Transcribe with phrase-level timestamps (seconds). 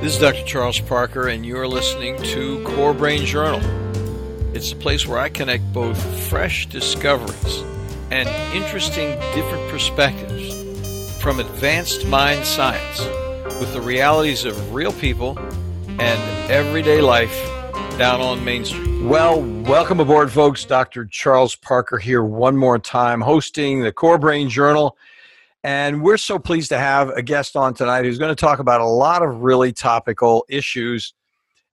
[0.00, 0.44] This is Dr.
[0.44, 3.60] Charles Parker, and you're listening to Core Brain Journal.
[4.54, 7.64] It's a place where I connect both fresh discoveries
[8.12, 10.54] and interesting different perspectives
[11.20, 13.00] from advanced mind science
[13.58, 15.36] with the realities of real people
[15.98, 17.36] and everyday life
[17.98, 19.02] down on Main Street.
[19.02, 20.64] Well, welcome aboard, folks.
[20.64, 21.06] Dr.
[21.06, 24.96] Charles Parker here one more time, hosting the Core Brain Journal.
[25.68, 28.80] And we're so pleased to have a guest on tonight who's going to talk about
[28.80, 31.12] a lot of really topical issues,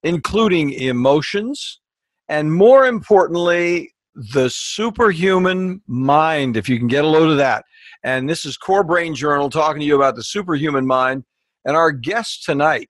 [0.04, 1.80] including emotions,
[2.28, 3.94] and more importantly,
[4.34, 7.64] the superhuman mind, if you can get a load of that.
[8.04, 11.24] And this is Core Brain Journal talking to you about the superhuman mind.
[11.64, 12.90] And our guest tonight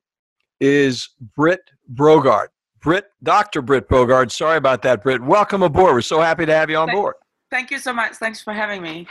[0.59, 2.47] is Britt Brogaard.
[2.81, 3.61] Britt, Dr.
[3.61, 4.31] Britt Brogaard.
[4.31, 5.21] Sorry about that, Britt.
[5.21, 5.93] Welcome aboard.
[5.93, 7.15] We're so happy to have you on thank, board.
[7.51, 8.15] Thank you so much.
[8.15, 9.07] Thanks for having me.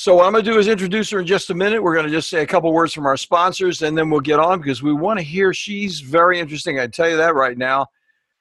[0.00, 1.82] So what I'm going to do is introduce her in just a minute.
[1.82, 4.38] We're going to just say a couple words from our sponsors, and then we'll get
[4.38, 5.52] on because we want to hear.
[5.52, 6.78] She's very interesting.
[6.78, 7.88] I tell you that right now.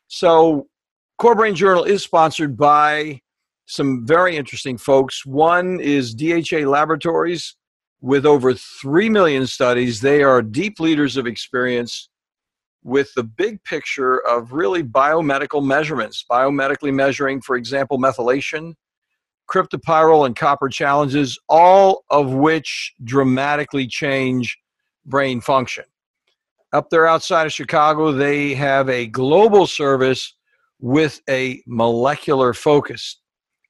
[0.08, 0.68] So,
[1.18, 3.22] Core Brain Journal is sponsored by
[3.66, 5.26] some very interesting folks.
[5.26, 7.56] One is DHA Laboratories
[8.02, 10.00] with over 3 million studies.
[10.00, 12.08] They are deep leaders of experience
[12.84, 18.76] with the big picture of really biomedical measurements, biomedically measuring, for example, methylation,
[19.50, 24.58] cryptopyrrole and copper challenges, all of which dramatically change
[25.06, 25.86] brain function.
[26.74, 30.34] Up there outside of Chicago, they have a global service
[30.80, 33.20] with a molecular focus.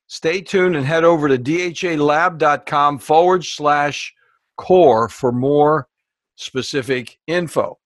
[0.08, 4.14] Stay tuned and head over to dhalab.com forward slash
[4.58, 5.88] core for more
[6.36, 7.78] specific info.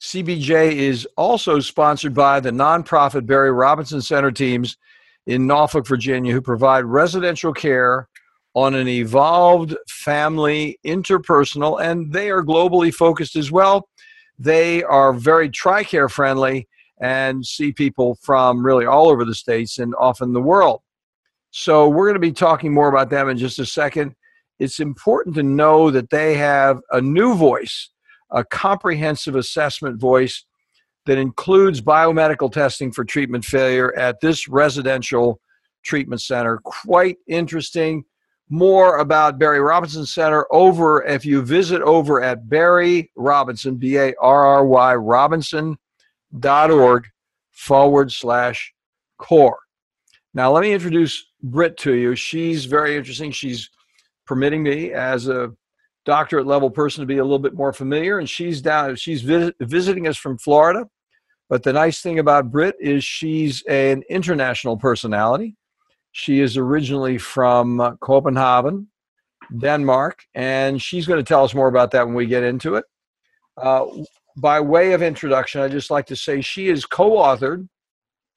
[0.00, 4.76] CBJ is also sponsored by the nonprofit Barry Robinson Center teams
[5.26, 8.08] in Norfolk, Virginia, who provide residential care
[8.54, 13.88] on an evolved family interpersonal, and they are globally focused as well.
[14.38, 16.68] They are very TRICARE friendly
[17.00, 20.82] and see people from really all over the states and often the world.
[21.50, 24.14] So, we're going to be talking more about them in just a second.
[24.58, 27.90] It's important to know that they have a new voice,
[28.30, 30.44] a comprehensive assessment voice
[31.06, 35.40] that includes biomedical testing for treatment failure at this residential
[35.84, 36.58] treatment center.
[36.58, 38.04] Quite interesting.
[38.48, 44.14] More about Barry Robinson Center over if you visit over at Barry Robinson, B A
[44.20, 45.78] R R Y Robinson.org
[47.50, 48.72] forward slash
[49.18, 49.58] core.
[50.34, 52.14] Now, let me introduce Britt to you.
[52.14, 53.30] She's very interesting.
[53.30, 53.70] She's
[54.26, 55.52] permitting me as a
[56.04, 58.18] doctorate level person to be a little bit more familiar.
[58.18, 60.88] And she's down, she's vis- visiting us from Florida.
[61.48, 65.54] But the nice thing about Britt is she's an international personality.
[66.12, 68.88] She is originally from Copenhagen,
[69.58, 72.84] Denmark, and she's going to tell us more about that when we get into it.
[73.56, 73.86] Uh,
[74.38, 77.68] by way of introduction, I'd just like to say she has co authored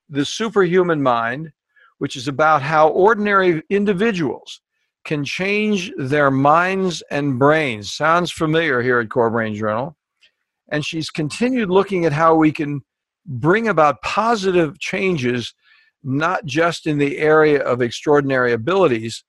[0.09, 1.51] The Superhuman Mind,
[1.99, 4.61] which is about how ordinary individuals
[5.05, 7.93] can change their minds and brains.
[7.93, 9.95] Sounds familiar here at Core Brain Journal.
[10.71, 12.81] And she's continued looking at how we can
[13.25, 15.53] bring about positive changes,
[16.03, 19.23] not just in the area of extraordinary abilities,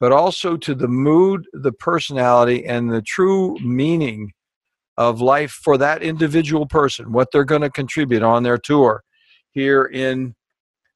[0.00, 4.32] but also to the mood, the personality, and the true meaning
[4.96, 9.02] of life for that individual person, what they're going to contribute on their tour
[9.52, 10.34] here in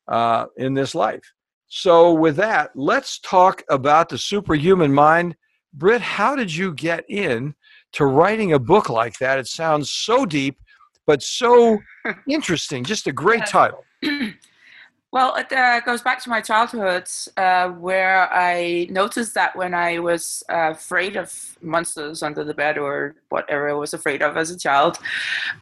[0.08, 1.22] uh, in this life.
[1.68, 5.36] So, with that, let's talk about the superhuman mind.
[5.74, 7.54] Britt, how did you get in
[7.92, 9.38] to writing a book like that?
[9.38, 10.58] It sounds so deep,
[11.06, 11.78] but so
[12.28, 12.84] interesting.
[12.84, 13.84] Just a great title.
[15.12, 19.98] well, it uh, goes back to my childhood, uh, where I noticed that when I
[19.98, 24.52] was uh, afraid of monsters under the bed or whatever I was afraid of as
[24.52, 24.98] a child,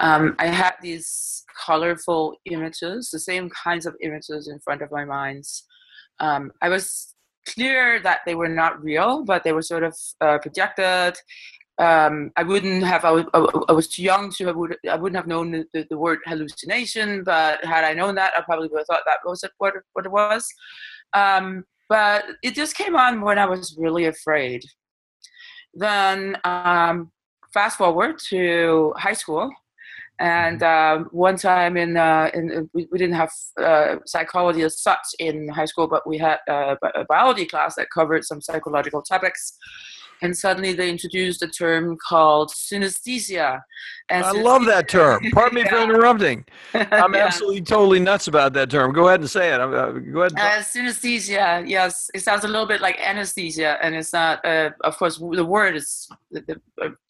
[0.01, 5.07] um, I had these colorful images, the same kinds of images in front of my
[5.07, 5.65] minds
[6.21, 7.15] um, I was
[7.47, 11.17] clear that they were not real, but they were sort of uh, projected.
[11.79, 13.05] Um, I wouldn't have.
[13.05, 14.49] I was, too young to.
[14.49, 14.77] I would.
[14.89, 17.25] I wouldn't have known the, the, the, word hallucination.
[17.25, 20.13] But had I known that, I probably would have thought that was what what it
[20.13, 20.47] was.
[21.15, 24.65] Um, but it just came on when I was really afraid.
[25.75, 27.11] Then um,
[27.53, 29.51] fast forward to high school,
[30.21, 31.03] and mm-hmm.
[31.03, 35.49] um, one time in, uh, in we, we, didn't have uh, psychology as such in
[35.49, 39.59] high school, but we had uh, a biology class that covered some psychological topics.
[40.25, 43.61] And suddenly they introduced a term called synesthesia.
[44.09, 45.23] And I synesthesia, love that term.
[45.33, 45.69] Pardon me yeah.
[45.69, 46.47] for interrupting.
[46.75, 47.27] I'm yeah.
[47.27, 48.93] absolutely totally nuts about that term.
[48.95, 49.61] Go ahead and say it.
[49.61, 50.33] Uh, go ahead.
[50.33, 54.43] Uh, synesthesia, yes, it sounds a little bit like anesthesia, and it's not.
[54.45, 56.09] Uh, of course, the word is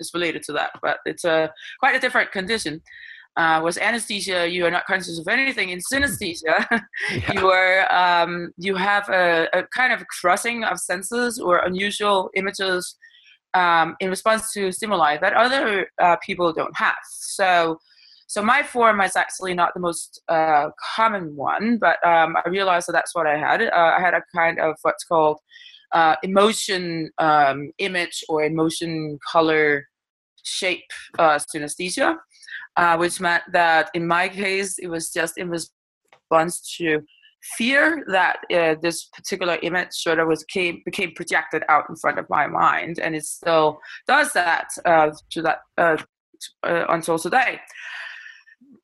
[0.00, 2.82] is related to that, but it's a quite a different condition.
[3.36, 5.70] Uh, with anesthesia, you are not conscious of anything.
[5.70, 6.66] In synesthesia,
[7.12, 7.32] yeah.
[7.32, 12.96] you are um, you have a, a, kind of crossing of senses or unusual images
[13.54, 16.96] um, in response to stimuli that other uh, people don't have.
[17.04, 17.78] So,
[18.26, 22.88] so my form is actually not the most uh, common one, but um, I realized
[22.88, 23.62] that that's what I had.
[23.62, 25.38] Uh, I had a kind of what's called
[25.92, 29.86] uh, emotion um, image or emotion color
[30.42, 30.84] shape
[31.18, 32.16] uh, synesthesia,
[32.76, 37.00] uh, which meant that in my case it was just in response to
[37.56, 42.18] fear that uh, this particular image sort of was came, became projected out in front
[42.18, 45.96] of my mind, and it still does that uh, to that uh,
[46.62, 47.60] uh until today.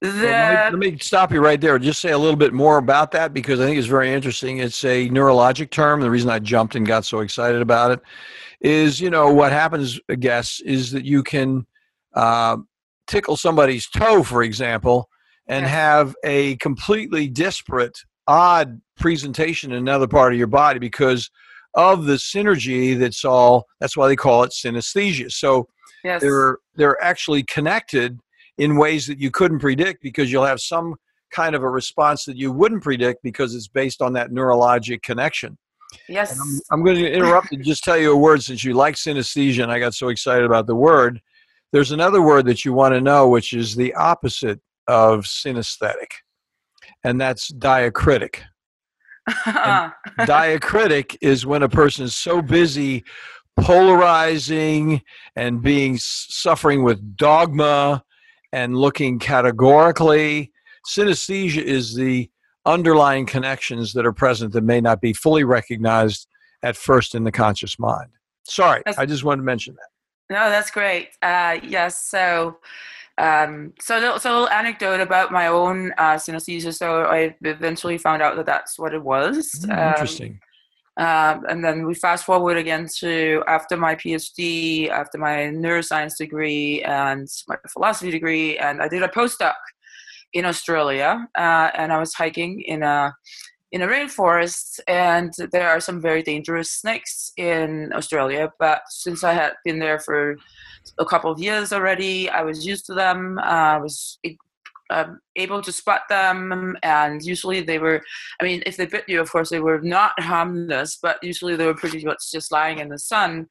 [0.02, 1.78] The, well, let, me, let, me, stop you right there.
[1.78, 4.58] Just say a little bit more about that because I think it's very interesting.
[4.58, 6.00] It's a neurologic term.
[6.00, 8.00] The reason I jumped and got so excited about it
[8.62, 11.66] is, you know, what happens, I guess, is that you can
[12.14, 12.56] uh,
[13.10, 15.08] tickle somebody's toe, for example,
[15.48, 21.28] and have a completely disparate odd presentation in another part of your body because
[21.74, 25.30] of the synergy that's all that's why they call it synesthesia.
[25.30, 25.66] So
[26.04, 26.20] yes.
[26.22, 28.18] they're they're actually connected
[28.58, 30.94] in ways that you couldn't predict because you'll have some
[31.32, 35.58] kind of a response that you wouldn't predict because it's based on that neurologic connection.
[36.08, 38.94] Yes I'm, I'm, going to interrupt and just tell you a word since you like
[38.94, 41.20] synesthesia and i got so excited about the word
[41.72, 46.08] there's another word that you want to know which is the opposite of synesthetic
[47.04, 48.40] and that's diacritic.
[49.28, 53.04] diacritic is when a person is so busy
[53.58, 55.02] polarizing
[55.36, 58.02] and being suffering with dogma
[58.52, 60.52] and looking categorically.
[60.88, 62.30] Synesthesia is the
[62.66, 66.26] underlying connections that are present that may not be fully recognized
[66.62, 68.10] at first in the conscious mind.
[68.44, 69.89] Sorry, I just wanted to mention that.
[70.30, 71.10] No, that's great.
[71.20, 72.58] Uh, yes, so
[73.18, 76.74] um, so, so a little anecdote about my own uh, synesthesia.
[76.74, 79.66] So I eventually found out that that's what it was.
[79.66, 80.40] Mm, um, interesting.
[80.96, 86.82] Um, and then we fast forward again to after my PhD, after my neuroscience degree
[86.82, 89.54] and my philosophy degree, and I did a postdoc
[90.32, 93.14] in Australia, uh, and I was hiking in a
[93.72, 98.52] in a rainforest, and there are some very dangerous snakes in Australia.
[98.58, 100.36] But since I had been there for
[100.98, 103.38] a couple of years already, I was used to them.
[103.38, 104.18] Uh, I was
[104.90, 108.02] um, able to spot them, and usually they were.
[108.40, 111.66] I mean, if they bit you, of course, they were not harmless, but usually they
[111.66, 113.46] were pretty much just lying in the sun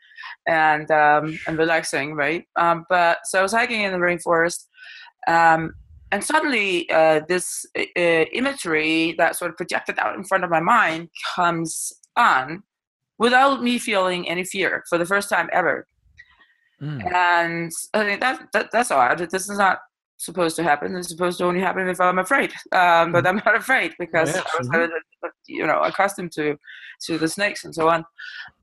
[0.47, 2.43] and um, and relaxing, right?
[2.57, 4.65] Um, but so I was hiking in the rainforest.
[5.27, 5.73] Um,
[6.11, 8.01] and suddenly uh, this uh,
[8.33, 12.63] imagery that sort of projected out in front of my mind comes on
[13.17, 15.87] without me feeling any fear for the first time ever
[16.81, 17.13] mm.
[17.13, 19.79] and i think that, that that's odd this is not
[20.19, 20.95] supposed to happen.
[20.95, 22.51] It's supposed to only happen if I'm afraid.
[22.71, 23.25] Um, but.
[23.25, 24.45] I'm not afraid because yes.
[24.45, 25.31] I was, mm-hmm.
[25.47, 26.57] you know, accustomed to
[27.05, 28.03] to the snakes and so on.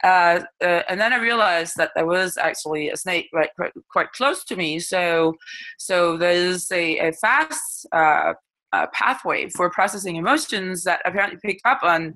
[0.05, 4.13] Uh, uh, and then I realized that there was actually a snake right quite, quite
[4.13, 4.79] close to me.
[4.79, 5.35] So
[5.79, 7.87] so there's a, a fast.
[7.93, 8.35] Uh,
[8.73, 12.15] uh, pathway for processing emotions that apparently picked up on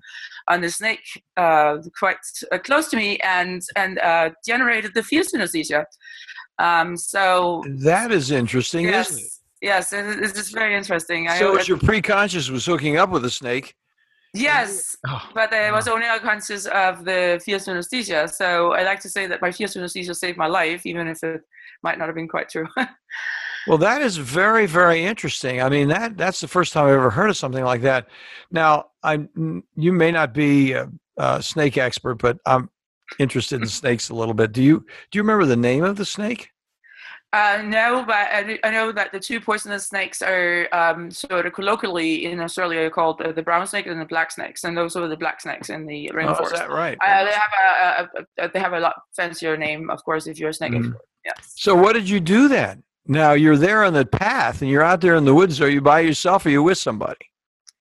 [0.48, 1.00] on the snake
[1.36, 2.16] uh, quite
[2.52, 5.84] uh, close to me and and uh, generated the fear synesthesia.
[6.60, 9.32] Um, so that is interesting, yes, isn't it?
[9.62, 11.26] Yes, it's just very interesting.
[11.38, 13.74] So I, your preconscious was hooking up with a snake.
[14.34, 18.30] Yes, oh, but I was only unconscious of the fear synesthesia.
[18.30, 21.40] So I like to say that my fear synesthesia saved my life, even if it
[21.82, 22.68] might not have been quite true.
[23.66, 25.62] well, that is very, very interesting.
[25.62, 28.06] I mean, that that's the first time I've ever heard of something like that.
[28.50, 29.26] Now, I
[29.76, 32.68] you may not be a, a snake expert, but I'm
[33.18, 34.52] interested in snakes a little bit.
[34.52, 36.50] Do you do you remember the name of the snake?
[37.32, 41.52] Uh, no, but I, I, know that the two poisonous snakes are um, sort of
[41.52, 45.06] colloquially in Australia called uh, the brown snake and the black snakes, and those are
[45.06, 46.40] the black snakes in the rainforest.
[46.40, 46.98] Oh, is that right?
[47.00, 50.40] Uh, they have a, a, a, they have a lot fancier name, of course, if
[50.40, 50.92] you're a snake mm.
[51.24, 51.52] Yes.
[51.54, 52.82] So, what did you do then?
[53.06, 55.60] Now you're there on the path, and you're out there in the woods.
[55.60, 57.29] Are you by yourself, or are you with somebody?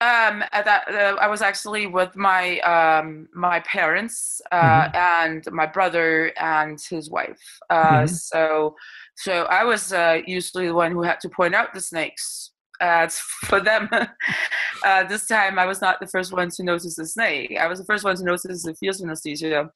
[0.02, 4.96] Um, that uh, I was actually with my um, my parents uh, mm-hmm.
[4.96, 7.42] and my brother and his wife.
[7.70, 8.06] Uh, mm-hmm.
[8.08, 8.76] So
[9.16, 13.08] so I was uh, usually the one who had to point out the snakes uh,
[13.46, 13.90] for them.
[14.86, 17.58] uh, this time I was not the first one to notice the snake.
[17.60, 19.70] I was the first one to notice the fear synesthesia.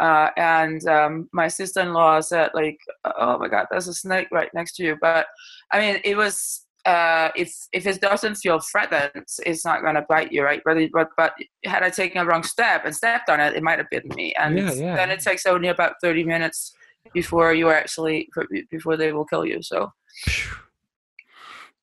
[0.00, 4.76] Uh, and um, my sister-in-law said, like, "Oh my God, there's a snake right next
[4.76, 5.26] to you." But
[5.70, 10.32] I mean, it was uh, if if it doesn't feel threatened, it's not gonna bite
[10.32, 10.62] you, right?
[10.64, 11.34] But it, but but
[11.64, 14.34] had I taken a wrong step and stepped on it, it might have bitten me.
[14.38, 14.96] And Yeah, yeah.
[14.96, 16.74] then it takes only about thirty minutes
[17.14, 18.28] before you are actually
[18.70, 19.62] before they will kill you.
[19.62, 19.92] So.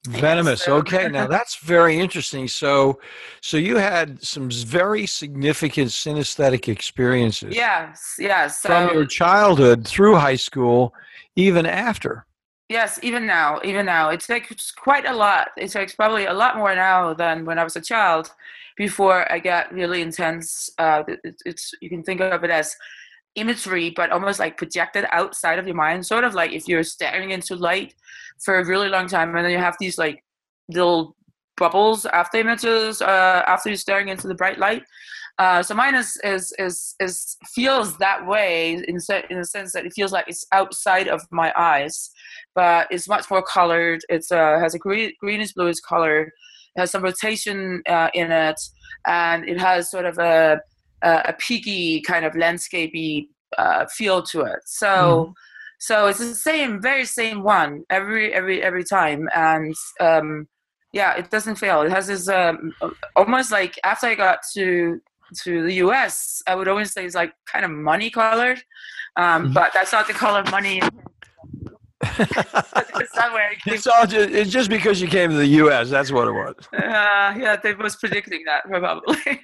[0.08, 0.64] Venomous.
[0.64, 2.48] so- Okay, now that's very interesting.
[2.48, 3.00] So,
[3.42, 8.62] so you had some very significant synesthetic experiences yes, yes.
[8.62, 10.94] So from your childhood through high school,
[11.36, 12.26] even after.
[12.70, 15.50] Yes, even now, even now, it takes quite a lot.
[15.58, 18.30] It takes probably a lot more now than when I was a child,
[18.76, 20.70] before I got really intense.
[20.78, 22.76] Uh, it- it's, it's you can think of it as
[23.36, 26.06] imagery, but almost like projected outside of your mind.
[26.06, 27.94] Sort of like if you're staring into light
[28.44, 30.24] for a really long time, and then you have these like
[30.68, 31.16] little
[31.56, 34.84] bubbles after images uh, after you're staring into the bright light.
[35.40, 39.72] Uh, so mine is, is is is feels that way in se- in the sense
[39.72, 42.10] that it feels like it's outside of my eyes
[42.58, 44.02] but it's much more colored.
[44.10, 46.22] It's uh, has a green, greenish bluish color.
[46.76, 48.60] It has some rotation uh, in it,
[49.06, 50.60] and it has sort of a
[51.04, 53.28] a, a peaky kind of landscapey
[53.58, 54.60] uh, feel to it.
[54.66, 55.34] So.
[55.80, 60.48] So it's the same, very same one every every every time, and um,
[60.92, 61.84] yeah, it doesn't fail.
[61.84, 62.74] It has this um,
[63.16, 65.00] almost like after I got to
[65.44, 68.62] to the U.S., I would always say it's like kind of money colored,
[69.16, 69.54] um, Mhm.
[69.54, 70.82] but that's not the color of money.
[72.02, 75.90] it's not where it it's all just, it's just because you came to the U.S.
[75.90, 76.56] That's what it was.
[76.74, 79.16] Uh, yeah, they was predicting that probably.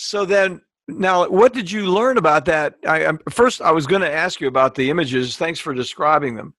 [0.00, 2.76] So then, now, what did you learn about that?
[2.86, 5.36] I, i first, I was going to ask you about the images.
[5.36, 6.54] Thanks for describing them.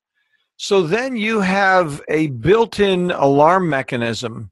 [0.57, 4.51] So then, you have a built-in alarm mechanism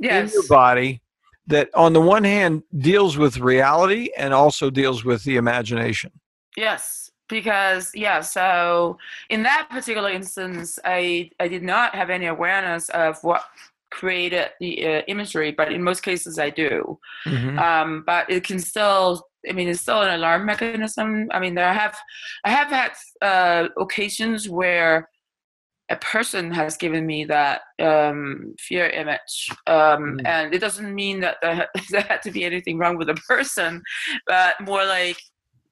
[0.00, 0.28] yes.
[0.28, 1.00] in your body
[1.46, 6.10] that, on the one hand, deals with reality and also deals with the imagination.
[6.56, 8.20] Yes, because yeah.
[8.20, 8.98] So
[9.30, 13.44] in that particular instance, I I did not have any awareness of what
[13.90, 16.98] created the uh, imagery, but in most cases I do.
[17.26, 17.58] Mhm.
[17.58, 21.72] um, but it can still i mean it's still an alarm mechanism i mean there
[21.72, 21.96] have
[22.44, 25.08] i have had uh, occasions where
[25.88, 30.26] a person has given me that um, fear image um, Mm.
[30.26, 33.82] and it doesn't mean that there, there had to be anything wrong with the person
[34.26, 35.18] but more like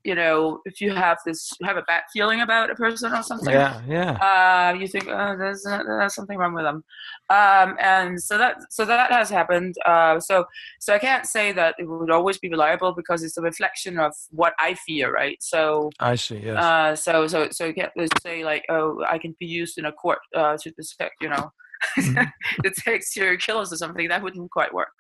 [0.05, 3.55] you know if you have this have a bad feeling about a person or something
[3.55, 4.13] Yeah, yeah.
[4.13, 6.85] uh, you think oh, there's, there's something wrong with them,
[7.31, 9.75] um, and so that so that has happened.
[9.87, 10.45] Uh, so
[10.81, 14.13] so I can't say that it would always be reliable because it's a reflection of
[14.31, 15.39] what I fear, right?
[15.41, 16.41] So I see.
[16.45, 16.57] Yes.
[16.57, 17.93] uh, so so so you can't
[18.23, 21.51] say like oh I can be used in a court uh, to detect you know
[22.63, 24.93] detect serial killers or something that wouldn't quite work.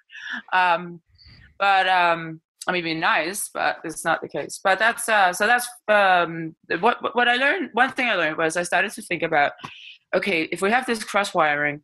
[0.52, 1.00] Um,
[1.58, 4.60] but um, I mean, be nice, but it's not the case.
[4.62, 7.70] But that's uh, so that's um, what what- what I learned.
[7.72, 9.52] One thing I learned was I started to think about,
[10.14, 11.82] okay, if we have this cross wiring,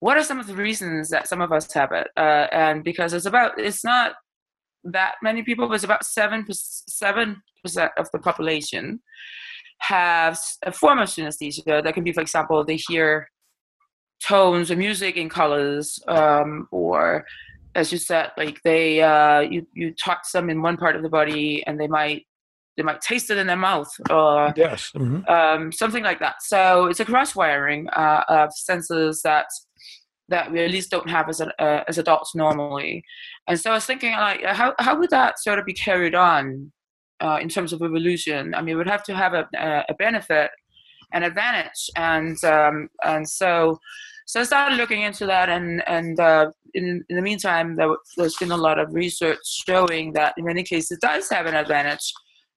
[0.00, 2.08] what are some of the reasons that some of us have it?
[2.16, 4.14] Uh, and because it's about, it's not
[4.84, 9.00] that many people, but it's about seven seven percent of the population
[9.78, 11.82] have a form of synesthesia.
[11.82, 13.28] That can be, for example, they hear
[14.24, 17.24] tones or music in colors, um, or
[17.74, 21.08] as you said, like they uh, you you touch them in one part of the
[21.08, 22.26] body, and they might
[22.76, 24.90] they might taste it in their mouth, or yes.
[24.94, 25.28] mhm.
[25.28, 26.36] um, something like that.
[26.42, 29.46] So it's a cross wiring uh, of senses that
[30.28, 33.04] that we at least don't have as an, uh, as adults normally.
[33.48, 36.72] And so I was thinking, like, how how would that sort of be carried on
[37.20, 38.54] uh, in terms of evolution?
[38.54, 40.50] I mean, we'd have to have a a a benefit,
[41.12, 43.78] an advantage, and um, and so.
[44.26, 48.00] So I started looking into that, and and uh, in in the meantime, there, w-
[48.16, 51.54] there's been a lot of research showing that in many cases it does have an
[51.54, 52.12] advantage,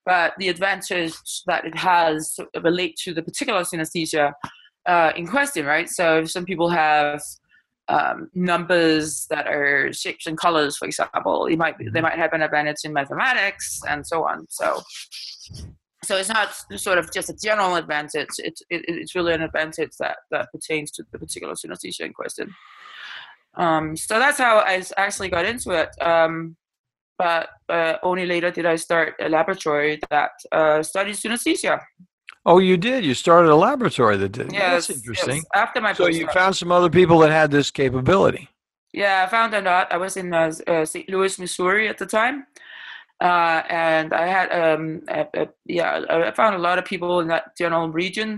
[0.05, 1.13] but the advantage
[1.47, 4.33] that it has relate to the particular synesthesia
[4.85, 5.89] uh, in question, right?
[5.89, 7.21] So if some people have
[7.87, 12.33] um, numbers that are shapes and colors, for example, it might be, they might have
[12.33, 14.45] an advantage in mathematics and so on.
[14.49, 14.81] So
[16.05, 18.29] so it's not sort of just a general advantage.
[18.37, 22.53] It's it, it's really an advantage that that pertains to the particular synesthesia in question.
[23.57, 25.89] Um, so that's how I actually got into it.
[26.01, 26.57] Um,
[27.17, 31.79] but uh, only later did I start a laboratory that uh, studies synesthesia.
[32.45, 33.03] Oh, you did.
[33.03, 34.51] You started a laboratory that did.
[34.51, 35.37] Yes, That's interesting.
[35.37, 38.49] yes, After my So you found some other people that had this capability.
[38.93, 39.91] Yeah, I found a lot.
[39.91, 41.09] I was in uh, uh, St.
[41.09, 42.45] Louis, Missouri at the time,
[43.25, 44.83] uh, and I had um,
[45.19, 45.43] a, a,
[45.77, 48.29] yeah, I found a lot of people in that general region.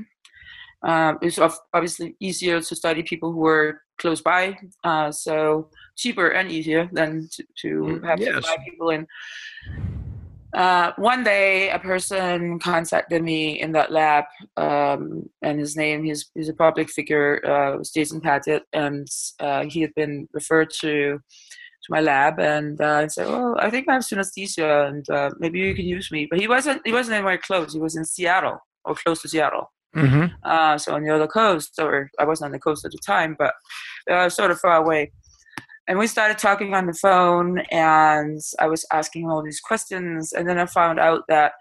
[0.92, 1.40] Um, it's
[1.74, 3.70] obviously easier to study people who were
[4.02, 4.44] close by,
[4.90, 5.70] uh, so
[6.02, 8.46] cheaper and easier than to, to Mm, have to yes.
[8.46, 9.08] fly people in.
[10.64, 14.26] uh, one day, a person contacted me in that lab,
[14.56, 15.02] um,
[15.42, 19.08] and his name, he's, he's a public figure, uh, was Jason Padgett, and
[19.40, 21.20] uh, he had been referred to
[21.88, 25.32] to my lab, and uh, I said, "Well, I think I have synesthesia, and uh,
[25.40, 26.82] maybe you can use me." But he wasn't.
[26.86, 27.74] He wasn't anywhere close.
[27.74, 29.72] He was in Seattle or close to Seattle.
[29.96, 30.26] Mm-hmm.
[30.44, 33.36] Uh, so on the other coast, or I wasn't on the coast at the time,
[33.40, 33.54] but
[34.12, 35.12] uh, sort of far away
[35.88, 40.48] and we started talking on the phone and i was asking all these questions and
[40.48, 41.54] then i found out that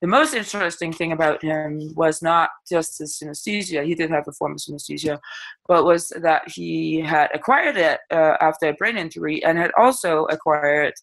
[0.00, 4.32] the most interesting thing about him was not just his synesthesia he did have a
[4.32, 5.18] form of synesthesia
[5.66, 10.24] but was that he had acquired it uh, after a brain injury and had also
[10.26, 10.94] acquired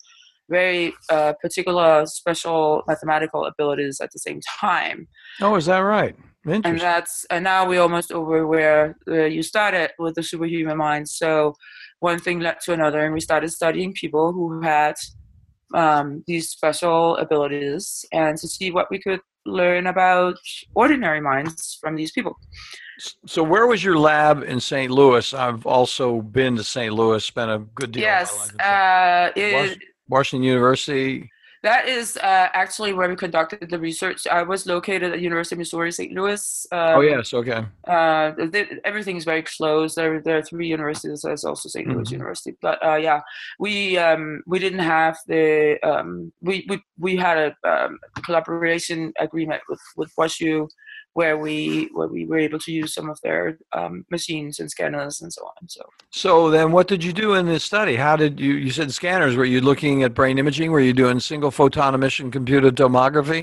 [0.49, 5.07] very uh, particular special mathematical abilities at the same time.
[5.41, 6.15] Oh is that right?
[6.45, 6.73] Interesting.
[6.73, 11.09] and that's and now we're almost over where uh, you started with the superhuman mind.
[11.09, 11.55] So
[11.99, 14.95] one thing led to another, and we started studying people who had
[15.75, 20.37] um, these special abilities and to see what we could learn about
[20.73, 22.35] ordinary minds from these people.
[23.27, 24.89] So, where was your lab in St.
[24.89, 25.33] Louis?
[25.33, 26.93] I've also been to St.
[26.93, 28.03] Louis, spent a good deal.
[28.03, 29.77] Yes, uh, it,
[30.07, 31.29] Washington University.
[31.65, 34.27] That is uh, actually where we conducted the research.
[34.27, 36.13] I was located at University of Missouri St.
[36.13, 36.67] Louis.
[36.71, 37.65] Um, oh yes, okay.
[37.87, 38.33] Uh,
[38.85, 39.95] everything is very close.
[39.95, 41.23] There, there are three universities.
[41.23, 41.87] There's also St.
[41.87, 42.13] Louis mm-hmm.
[42.13, 42.55] University.
[42.61, 43.21] But uh, yeah,
[43.57, 49.63] we um, we didn't have the um, we, we we had a um, collaboration agreement
[49.67, 50.67] with with WashU
[51.15, 55.21] where we where we were able to use some of their um, machines and scanners
[55.21, 55.67] and so on.
[55.69, 55.81] So
[56.11, 57.95] so then, what did you do in this study?
[57.95, 59.37] How did you you said scanners?
[59.37, 60.71] Were you looking at brain imaging?
[60.71, 63.41] Were you doing single photon emission computed tomography?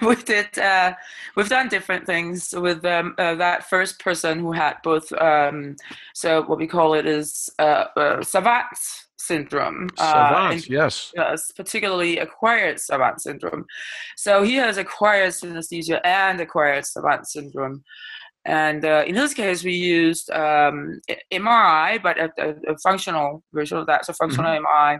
[0.06, 0.58] we did.
[0.58, 0.92] Uh,
[1.34, 5.10] we've done different things with um, uh, that first person who had both.
[5.12, 5.76] Um,
[6.12, 8.22] so what we call it is uh, uh
[9.28, 9.90] Syndrome.
[9.98, 11.12] Uh, and, yes.
[11.14, 13.66] Yes, particularly acquired Savant syndrome.
[14.16, 17.84] So he has acquired synesthesia and acquired Savant syndrome.
[18.46, 23.76] And uh, in this case, we used um, MRI, but a, a, a, functional version
[23.76, 24.64] of that, so functional mm-hmm.
[24.64, 24.98] MRI.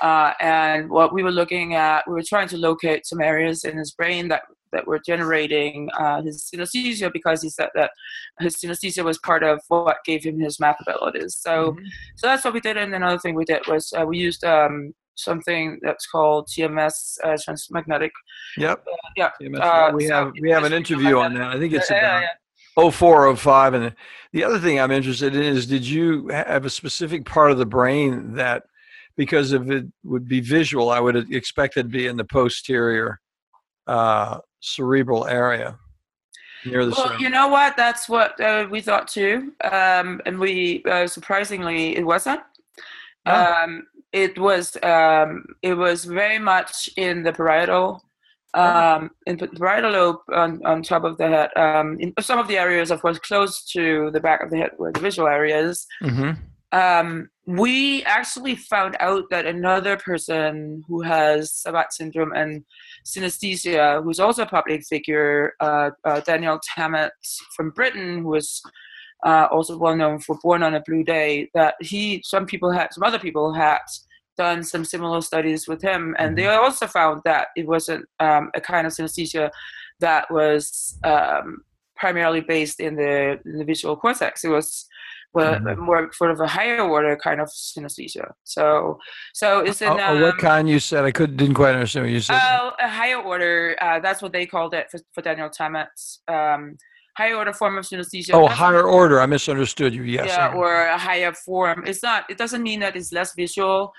[0.00, 3.76] Uh, and what we were looking at, we were trying to locate some areas in
[3.76, 4.42] his brain that
[4.72, 7.90] that were generating uh, his synesthesia because he said that
[8.38, 11.36] his synesthesia was part of what gave him his math abilities.
[11.36, 11.84] So, mm-hmm.
[12.16, 12.76] so that's what we did.
[12.76, 17.36] And another thing we did was uh, we used um, something that's called TMS uh,
[17.42, 18.12] transmagnetic.
[18.56, 18.84] Yep.
[18.86, 19.30] Uh, yeah.
[19.58, 21.48] Uh, we have we have an interview on that.
[21.48, 22.02] I think it's about.
[22.02, 22.28] Yeah, yeah.
[22.76, 23.94] 0405 and
[24.32, 27.66] the other thing i'm interested in is did you have a specific part of the
[27.66, 28.62] brain that
[29.16, 33.20] because if it would be visual i would expect it to be in the posterior
[33.86, 35.78] uh, cerebral area
[36.64, 37.76] near the well, you know what?
[37.76, 42.40] That's what uh, we thought too, um, and we uh, surprisingly it wasn't.
[43.26, 43.62] Oh.
[43.64, 48.02] Um, it was um, it was very much in the parietal,
[48.54, 51.50] um, in the parietal lobe on, on top of the head.
[51.56, 54.72] Um, in some of the areas, of course, close to the back of the head,
[54.76, 55.86] where the visual area is.
[56.02, 56.32] Mm-hmm.
[56.72, 62.64] Um, we actually found out that another person who has Savant syndrome and
[63.04, 67.12] synesthesia, who's also a public figure, uh, uh, Daniel Tammet
[67.56, 68.62] from Britain, who was
[69.24, 72.92] uh, also well known for Born on a Blue Day, that he, some people had,
[72.92, 73.78] some other people had
[74.36, 76.62] done some similar studies with him, and they mm-hmm.
[76.62, 79.50] also found that it wasn't um, a kind of synesthesia
[79.98, 81.58] that was um,
[81.96, 84.44] primarily based in the, in the visual cortex.
[84.44, 84.86] It was
[85.32, 85.80] well, mm-hmm.
[85.80, 88.32] more sort of a higher order kind of synesthesia.
[88.44, 88.98] So,
[89.32, 91.04] so it's in oh, um, what kind you said?
[91.04, 92.40] I could didn't quite understand what you said.
[92.40, 93.76] Oh, a higher order.
[93.80, 96.76] Uh, that's what they called it for, for Daniel Tammet's um,
[97.16, 98.34] higher order form of synesthesia.
[98.34, 99.20] Oh, higher order.
[99.20, 100.02] I misunderstood you.
[100.02, 100.26] Yes.
[100.28, 101.84] Yeah, or a higher form.
[101.86, 102.24] It's not.
[102.28, 103.92] It doesn't mean that it's less visual,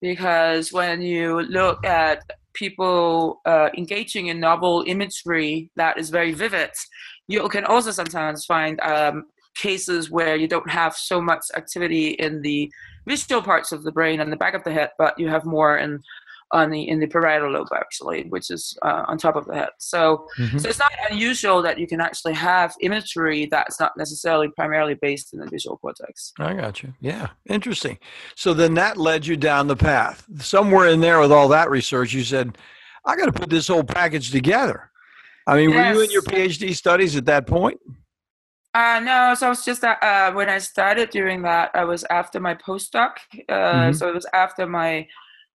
[0.00, 2.22] because when you look at
[2.54, 6.70] people uh, engaging in novel imagery that is very vivid,
[7.28, 12.42] you can also sometimes find um, cases where you don't have so much activity in
[12.42, 12.72] the
[13.06, 15.78] visual parts of the brain and the back of the head, but you have more
[15.78, 16.02] in
[16.52, 19.70] on the in the parietal lobe actually, which is uh, on top of the head.
[19.78, 20.58] So, mm-hmm.
[20.58, 25.32] so it's not unusual that you can actually have imagery that's not necessarily primarily based
[25.32, 26.32] in the visual cortex.
[26.38, 26.92] I got you.
[27.00, 27.98] Yeah, interesting.
[28.36, 30.26] So then that led you down the path.
[30.40, 32.58] Somewhere in there with all that research, you said,
[33.04, 34.90] "I got to put this whole package together."
[35.46, 35.96] I mean, yes.
[35.96, 37.80] were you in your PhD studies at that point?
[38.74, 42.40] Uh, no, so it's just that uh, when I started doing that, I was after
[42.40, 43.16] my postdoc.
[43.48, 43.92] Uh, mm-hmm.
[43.92, 45.06] So it was after my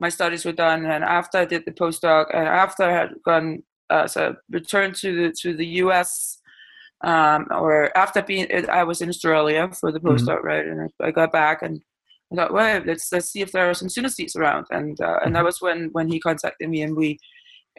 [0.02, 3.64] my studies were done, and after I did the postdoc, and after I had gone,
[3.90, 6.40] uh, so returned to the to the U.S.
[7.04, 10.10] Um, or after being, I was in Australia for the mm-hmm.
[10.10, 10.48] postdoc, mm-hmm.
[10.48, 10.66] right?
[10.66, 11.82] And I, I, got back and
[12.34, 15.34] I thought, well, let's let's see if there are some synesthetes around, and uh, and
[15.36, 15.46] that mm-hmm.
[15.46, 17.18] was when when he contacted me, and we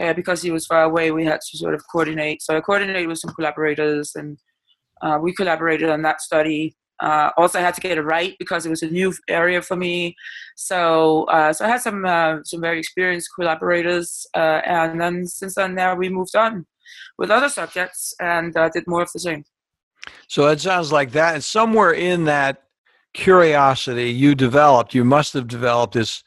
[0.01, 2.40] uh, because he was far away, we had to sort of coordinate.
[2.40, 4.38] So I coordinated with some collaborators, and
[5.02, 6.76] uh, we collaborated on that study.
[7.00, 9.76] Uh, also, I had to get it right because it was a new area for
[9.76, 10.16] me.
[10.56, 15.56] So, uh, so I had some uh, some very experienced collaborators, uh, and then since
[15.56, 16.66] then, now we moved on
[17.18, 19.44] with other subjects and did more of the same.
[20.28, 22.62] So it sounds like that, and somewhere in that
[23.12, 26.22] curiosity you developed, you must have developed this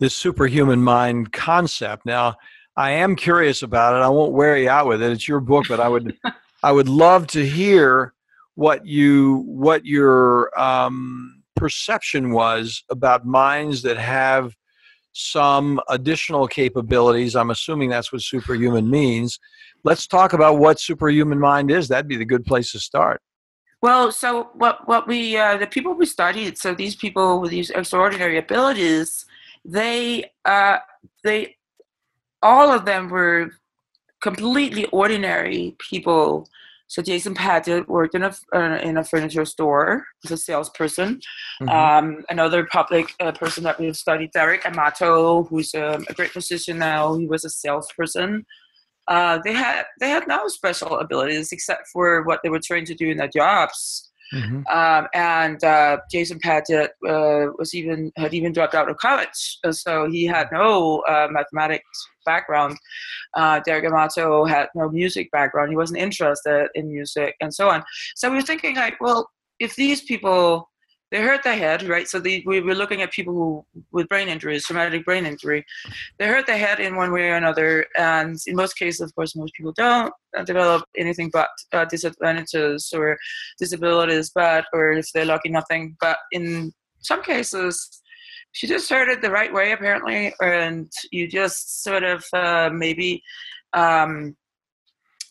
[0.00, 2.04] this superhuman mind concept.
[2.04, 2.34] Now,
[2.76, 4.04] I am curious about it.
[4.04, 5.12] I won't wear you out with it.
[5.12, 6.16] It's your book, but I would
[6.64, 8.14] I would love to hear
[8.54, 14.56] what you what your um, perception was about minds that have
[15.12, 17.36] some additional capabilities.
[17.36, 19.38] I'm assuming that's what superhuman means.
[19.84, 21.86] Let's talk about what superhuman mind is.
[21.86, 23.20] That'd be the good place to start.
[23.82, 27.68] Well, so what what we uh, the people we studied, so these people with these
[27.68, 29.26] extraordinary abilities,
[29.66, 30.78] they uh,
[31.22, 31.56] they
[32.42, 33.50] all of them were
[34.24, 36.48] completely ordinary people.
[36.86, 41.20] So Jason Padgett worked in a uh, in a furniture store as a salesperson.
[41.60, 41.68] Mm-hmm.
[41.68, 46.78] Um, another public uh, person that we've studied, Derek Amato, who's a, a great musician
[46.78, 47.14] now.
[47.20, 48.46] He was a salesperson.
[49.14, 52.94] Uh, they had they had no special abilities except for what they were trying to
[52.94, 54.10] do in their jobs.
[54.34, 54.66] Mm-hmm.
[54.66, 59.72] Um, and uh, Jason Padgett uh, was even had even dropped out of college, uh,
[59.72, 61.86] so he had no uh, mathematics
[62.26, 62.76] background.
[63.34, 67.84] Uh, Derek Amato had no music background; he wasn't interested in music, and so on.
[68.16, 70.68] So we were thinking, like, well, if these people
[71.14, 72.08] they hurt their head, right?
[72.08, 75.64] So we were looking at people who with brain injuries, traumatic brain injury.
[76.18, 79.36] They hurt their head in one way or another, and in most cases, of course,
[79.36, 80.12] most people don't
[80.44, 83.16] develop anything but uh, disadvantages or
[83.60, 85.96] disabilities, but or if they're lucky, nothing.
[86.00, 88.02] But in some cases,
[88.50, 93.22] she just heard it the right way apparently, and you just sort of uh, maybe.
[93.72, 94.36] Um,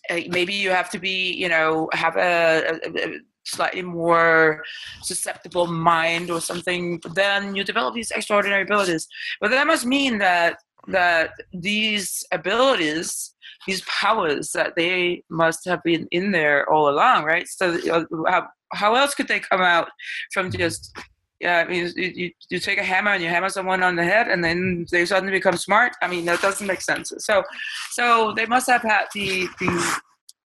[0.10, 4.64] maybe you have to be, you know, have a, a, a slightly more
[5.02, 9.08] susceptible mind or something, then you develop these extraordinary abilities.
[9.42, 13.34] But that must mean that that these abilities,
[13.66, 17.48] these powers, that they must have been in there all along, right?
[17.48, 19.90] So uh, how, how else could they come out
[20.34, 20.94] from just
[21.40, 24.30] yeah, I mean, you, you take a hammer and you hammer someone on the head,
[24.30, 25.92] and then they suddenly become smart.
[26.02, 27.12] I mean, that doesn't make sense.
[27.18, 27.44] So,
[27.92, 30.02] so they must have had the the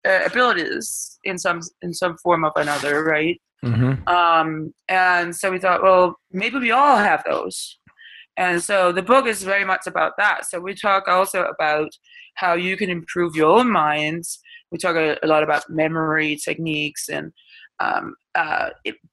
[0.07, 3.39] uh, abilities in some in some form of another, right?
[3.63, 4.07] Mm-hmm.
[4.07, 7.77] Um, and so we thought, well, maybe we all have those.
[8.37, 10.45] And so the book is very much about that.
[10.45, 11.89] So we talk also about
[12.35, 14.39] how you can improve your own minds.
[14.71, 17.31] We talk a, a lot about memory techniques and
[17.79, 18.69] um, uh,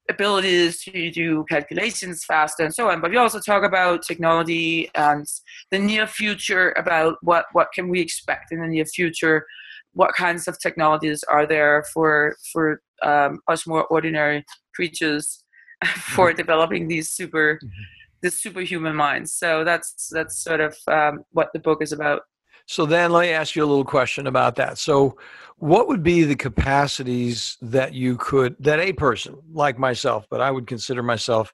[0.08, 3.00] abilities to do calculations faster and so on.
[3.00, 5.26] But we also talk about technology and
[5.70, 9.44] the near future, about what, what can we expect in the near future
[9.92, 15.44] what kinds of technologies are there for for um, us more ordinary creatures
[15.84, 16.36] for mm-hmm.
[16.36, 17.82] developing these super mm-hmm.
[18.22, 19.32] this superhuman minds.
[19.32, 22.22] So that's that's sort of um, what the book is about.
[22.66, 24.76] So then let me ask you a little question about that.
[24.76, 25.16] So
[25.56, 30.52] what would be the capacities that you could that a person like myself but i
[30.52, 31.52] would consider myself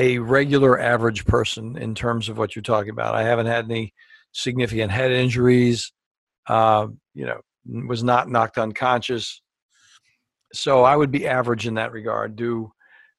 [0.00, 3.14] a regular average person in terms of what you're talking about?
[3.14, 3.92] I haven't had any
[4.32, 5.92] significant head injuries
[6.50, 7.40] uh, you know
[7.86, 9.42] was not knocked unconscious.
[10.52, 12.34] So I would be average in that regard.
[12.34, 12.72] Do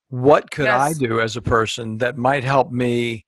[0.10, 0.80] what could yes.
[0.80, 3.26] I do as a person that might help me?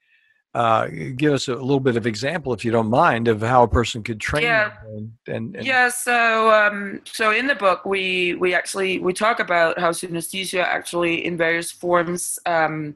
[0.54, 3.68] Uh, give us a little bit of example, if you don't mind, of how a
[3.68, 4.44] person could train.
[4.44, 4.72] Yeah.
[4.86, 5.90] And, and, and yeah.
[5.90, 11.26] So, um, so in the book, we we actually we talk about how synesthesia actually,
[11.26, 12.96] in various forms, um,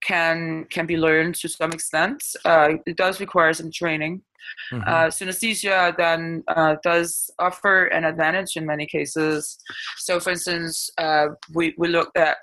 [0.00, 2.22] can can be learned to some extent.
[2.44, 4.22] Uh, it does require some training.
[4.72, 4.88] Mm-hmm.
[4.88, 9.58] Uh, synesthesia then uh, does offer an advantage in many cases.
[9.98, 12.38] So, for instance, uh, we, we looked at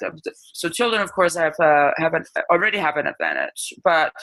[0.54, 4.14] so children, of course, have uh, have an, already have an advantage, but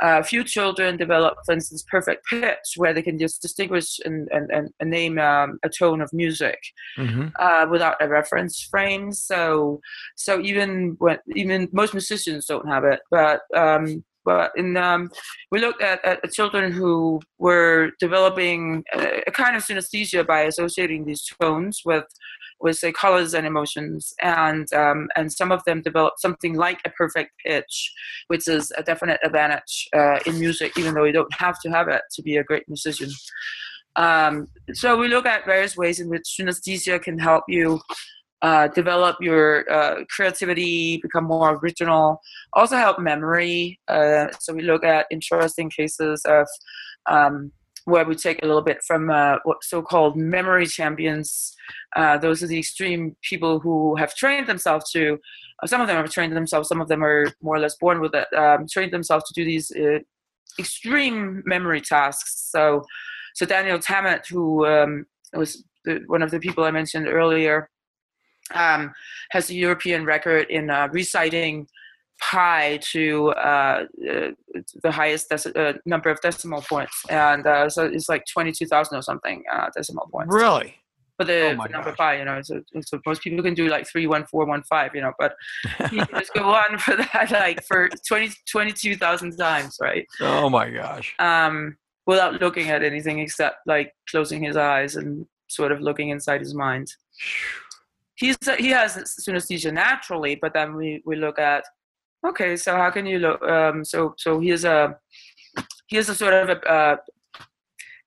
[0.00, 4.28] a uh, few children develop, for instance, perfect pitch, where they can just distinguish and
[4.32, 6.58] and, and name um, a tone of music
[6.98, 7.28] mm-hmm.
[7.38, 9.12] Uh, without a reference frame.
[9.12, 9.80] So,
[10.16, 15.10] so even when even most musicians don't have it, but um, but in um,
[15.50, 21.04] we looked at, at, children who were developing a, a, kind of synesthesia by associating
[21.04, 22.04] these tones with
[22.60, 24.14] with say colors and emotions.
[24.22, 27.92] And um, and some of them developed something like a perfect pitch
[28.28, 31.88] which is a definite advantage uh, in music even though you don't have to have
[31.88, 33.10] it to be a great musician.
[33.96, 37.80] Um, so we look at various ways in which synesthesia can help you
[38.42, 42.20] uh, develop your uh, creativity, become more original,
[42.54, 43.78] also help memory.
[43.88, 46.46] Uh, so we look at interesting cases of
[47.08, 47.52] um,
[47.84, 51.54] where we take a little bit from uh, what so-called memory champions.
[51.96, 55.18] Uh, those are the extreme people who have trained themselves to.
[55.62, 56.68] Uh, some of them have trained themselves.
[56.68, 58.26] Some of them are more or less born with it.
[58.36, 59.70] Um, trained themselves to do these
[60.58, 62.50] extreme memory tasks.
[62.50, 62.84] So,
[63.34, 67.68] so Daniel Tammet, who um, was the, one of the people I mentioned earlier,
[68.54, 68.92] um,
[69.30, 71.66] has a European record in uh, reciting
[72.20, 74.30] pi to uh, uh,
[74.82, 78.98] the highest deci- uh, number of decimal points, and uh, so it's like twenty-two thousand
[78.98, 80.34] or something uh, decimal points.
[80.34, 80.76] Really?
[81.18, 81.98] For the, Oh the number gosh.
[81.98, 84.94] pi, you know, so, so most people can do like three, one, four, one, five,
[84.94, 85.34] you know, but
[85.90, 90.06] he can just go on for that, like for 20, 22,000 times, right?
[90.20, 91.14] Oh my gosh.
[91.18, 91.76] Um,
[92.06, 96.54] without looking at anything except like closing his eyes and sort of looking inside his
[96.54, 96.88] mind
[98.16, 101.64] he's he has synesthesia naturally, but then we we look at
[102.26, 103.42] okay, so how can you look?
[103.42, 104.96] Um, so so here's a
[105.88, 106.96] here's a sort of a, uh,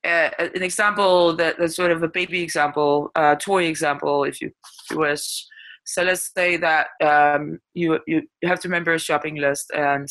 [0.06, 4.48] a an example that that's sort of a baby example, uh, toy example, if you,
[4.48, 5.46] if you wish.
[5.86, 10.08] So let's say that um, you you have to remember a shopping list and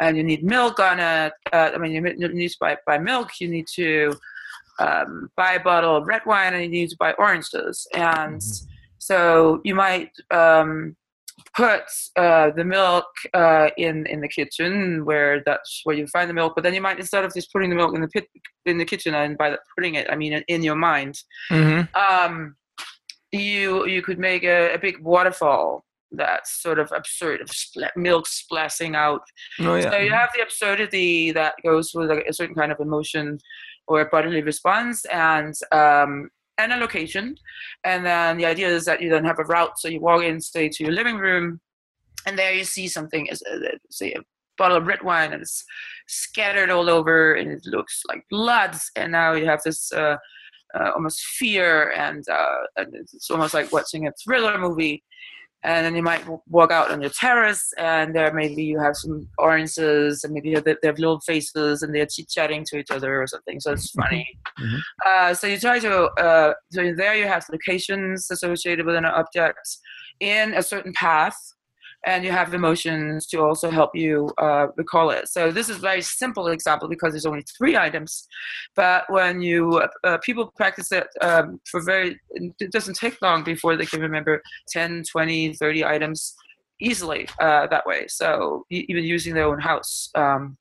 [0.00, 1.32] and you need milk on it.
[1.52, 3.28] Uh, I mean, you need to buy, buy milk.
[3.40, 4.16] You need to
[4.78, 7.86] um, buy a bottle of red wine, and you need to buy oranges.
[7.94, 8.42] And
[9.08, 10.96] so you might um,
[11.54, 11.86] put
[12.24, 13.06] uh, the milk
[13.42, 16.52] uh, in in the kitchen where that's where you find the milk.
[16.56, 18.26] But then you might instead of just putting the milk in the pit
[18.70, 21.14] in the kitchen and by putting it, I mean in, in your mind,
[21.50, 21.80] Mm-hmm.
[22.06, 22.34] um,
[23.32, 28.26] you you could make a, a big waterfall that's sort of absurd of spla- milk
[28.26, 29.22] splashing out
[29.60, 29.90] Oh yeah.
[29.90, 33.38] so you have the absurdity that goes with a, certain kind of emotion
[33.88, 37.36] or bodily response and um, and a location.
[37.84, 39.78] And then the idea is that you then have a route.
[39.78, 41.60] So you walk in, say, to your living room,
[42.26, 43.58] and there you see something, as uh,
[43.90, 44.20] say, a
[44.58, 45.64] bottle of red wine, and it's
[46.08, 48.76] scattered all over, and it looks like blood.
[48.96, 50.16] And now you have this uh,
[50.74, 55.04] uh, almost fear, and, uh, and it's almost like watching a thriller movie
[55.66, 59.28] and then you might walk out on your terrace and there maybe you have some
[59.36, 63.20] oranges and maybe they they have little faces and they're chit chatting to each other
[63.20, 63.58] or something.
[63.60, 64.26] So it's funny.
[64.60, 64.80] Mhm.
[65.06, 69.66] uh, so you try to uh, so there you have locations associated with an object
[70.20, 71.36] in a certain path
[72.04, 75.28] and you have emotions to also help you uh, recall it.
[75.28, 78.26] So this is a very simple example because there's only three items
[78.74, 83.76] but when you uh, people practice it um, for very it doesn't take long before
[83.76, 86.34] they can remember 10 20 30 items
[86.80, 88.06] easily uh, that way.
[88.08, 90.56] So even using their own house um,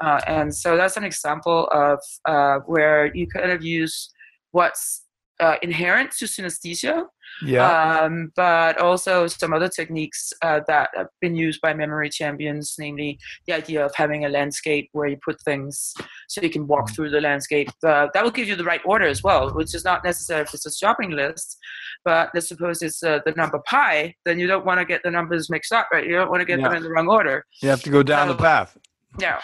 [0.00, 4.10] uh, and so that's an example of uh, where you kind of use
[4.52, 5.02] what's
[5.40, 7.04] uh, inherent to synesthesia
[7.42, 8.00] Yeah.
[8.02, 13.18] um, but also some other techniques uh, that have been used by memory champions, namely
[13.46, 15.94] the idea of having a landscape where you put things
[16.28, 17.68] so you can walk through the landscape.
[17.86, 20.52] Uh, that will give you the right order as well, which is not necessary if
[20.54, 21.56] it's a shopping list.
[22.04, 25.10] But let's suppose it's uh, the number pi, then you don't want to get the
[25.10, 26.06] numbers mixed up, right?
[26.06, 27.44] You don't want to get them in the wrong order.
[27.62, 28.76] you have to go down the path.
[29.20, 29.40] Yeah,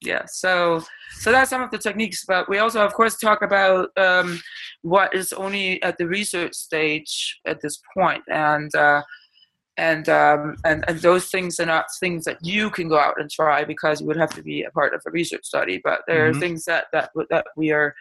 [0.00, 0.24] yeah.
[0.26, 0.82] So,
[1.18, 2.24] so that's some of the techniques.
[2.26, 4.40] But we also, of course, talk about um,
[4.82, 9.02] what is only at the research stage at this point, and uh,
[9.78, 13.30] and um, and and those things are not things that you can go out and
[13.30, 15.80] try because you would have to be a part of a research study.
[15.82, 16.36] But there Mhm.
[16.36, 17.94] are things that that that we are.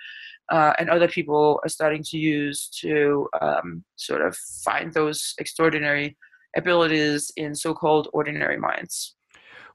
[0.51, 6.15] Uh, and other people are starting to use to um, sort of find those extraordinary
[6.55, 9.15] abilities in so-called ordinary minds.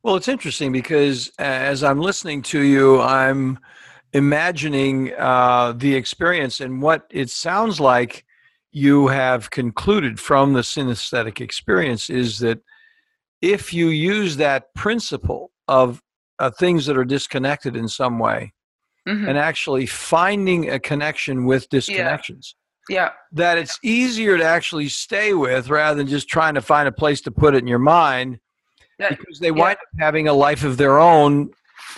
[0.02, 3.58] Well, it's interesting because as I'm listening to you, I'm
[4.12, 8.24] imagining uh, the experience and what it sounds like
[8.72, 12.60] you have concluded from the synesthetic experience is that
[13.42, 16.02] if you use that principle of
[16.38, 18.52] uh, things that are disconnected in some way
[19.06, 19.28] Mhm.
[19.28, 22.54] and actually finding a connection with disconnections,
[22.88, 23.10] Yeah.
[23.32, 27.20] that it's easier to actually stay with rather than just trying to find a place
[27.22, 28.38] to put it in your mind
[29.00, 29.08] Yeah.
[29.10, 31.50] because they wind up having a life of their own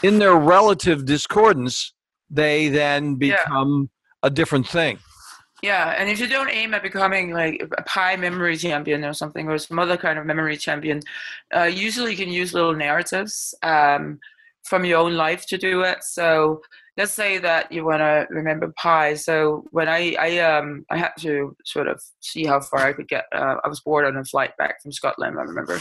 [0.02, 1.92] in their relative discordance
[2.30, 3.36] they then Yeah.
[3.44, 3.90] become
[4.22, 4.98] a different thing
[5.62, 9.48] Yeah, and if you don't aim at becoming like a pie memory champion or something,
[9.48, 10.98] or some other kind of memory champion,
[11.56, 14.18] uh, usually you can use little narratives um,
[14.64, 16.02] from your own life to do it.
[16.02, 16.62] So
[16.96, 19.14] let's say that you want to remember pi.
[19.14, 23.08] So when I I um I had to sort of see how far I could
[23.08, 23.24] get.
[23.34, 25.36] Uh, I was bored on a flight back from Scotland.
[25.38, 25.80] I remember,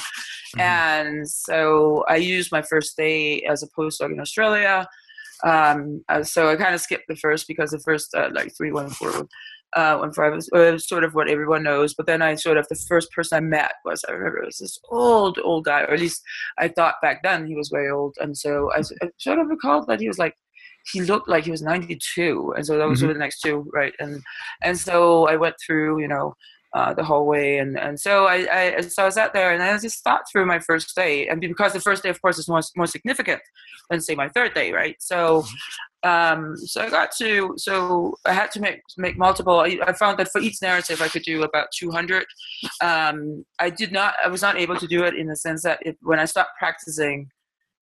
[0.57, 4.87] and so I used my first day as a postdoc in Australia.
[5.43, 8.71] Um, uh, so I kind of skipped the first because the first uh, like three,
[8.71, 9.27] one, four,
[9.75, 11.93] uh, one five was uh, sort of what everyone knows.
[11.93, 14.59] But then I sort of the first person I met was I remember it was
[14.59, 16.21] this old old guy, or at least
[16.57, 18.81] I thought back then he was very old, and so I
[19.17, 20.35] sort of recalled that he was like
[20.91, 23.07] he looked like he was 92 and so that was Mhm.
[23.07, 23.93] really next to right?
[23.99, 24.21] And
[24.63, 26.33] and so i went through you know
[26.73, 29.77] uh, the hallway and and so I, I so i was out there and i
[29.77, 32.61] just thought through my first day and because the first day of course is more
[32.77, 33.41] more significant
[33.89, 34.95] than say my third day right?
[34.99, 35.43] So
[36.03, 40.17] um so i got to so i had to make make multiple i, I found
[40.19, 42.25] that for each narrative i could do about 200
[42.81, 45.79] um i did not i was not able to do it in the sense that
[45.85, 47.29] if, when i stopped practicing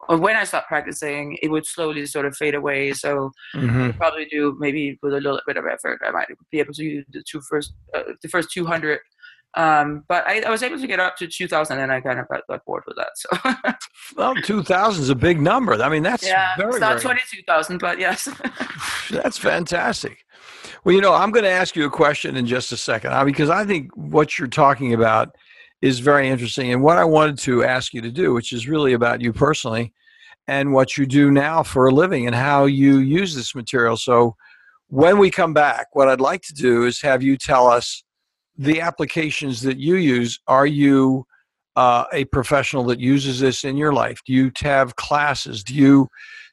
[0.08, 2.94] or when I stopped practicing, it would slowly sort of fade away.
[2.94, 3.98] So Mhm.
[3.98, 7.04] probably do maybe with a little bit of effort, I might be able to do
[7.12, 9.00] the two first, uh, the first 200.
[9.56, 12.28] Um, but I, I was able to get up to 2,000, and I kind of
[12.28, 13.10] got, got bored with that.
[13.16, 13.30] So
[14.16, 15.74] Well, 2,000 is a big number.
[15.74, 18.30] I mean, that's yeah, very, it's not 22,000, but yes.
[19.10, 20.24] That's fantastic.
[20.84, 23.26] Well, you know, I'm going to ask you a question in just a second uh,
[23.26, 25.36] because I think what you're talking about
[25.82, 26.72] is very interesting.
[26.74, 29.94] And what I wanted to ask you to do, which is really about you personally
[30.48, 33.98] and what you do now for a living and how you use this material.
[33.98, 34.36] So,
[34.92, 38.04] when we come back, what I'd like to do is have you tell us
[38.60, 40.38] the applications that you use.
[40.48, 41.26] Are you
[41.78, 44.20] uh, a professional that uses this in your life?
[44.26, 45.64] Do you have classes?
[45.64, 46.10] Do you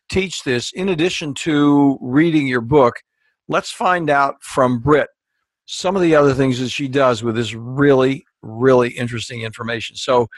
[0.08, 2.94] teach this in addition to reading your book?
[3.48, 5.08] Let's find out from Britt
[5.66, 9.96] some of the other things that she does with this really, really interesting information.
[9.96, 10.28] So,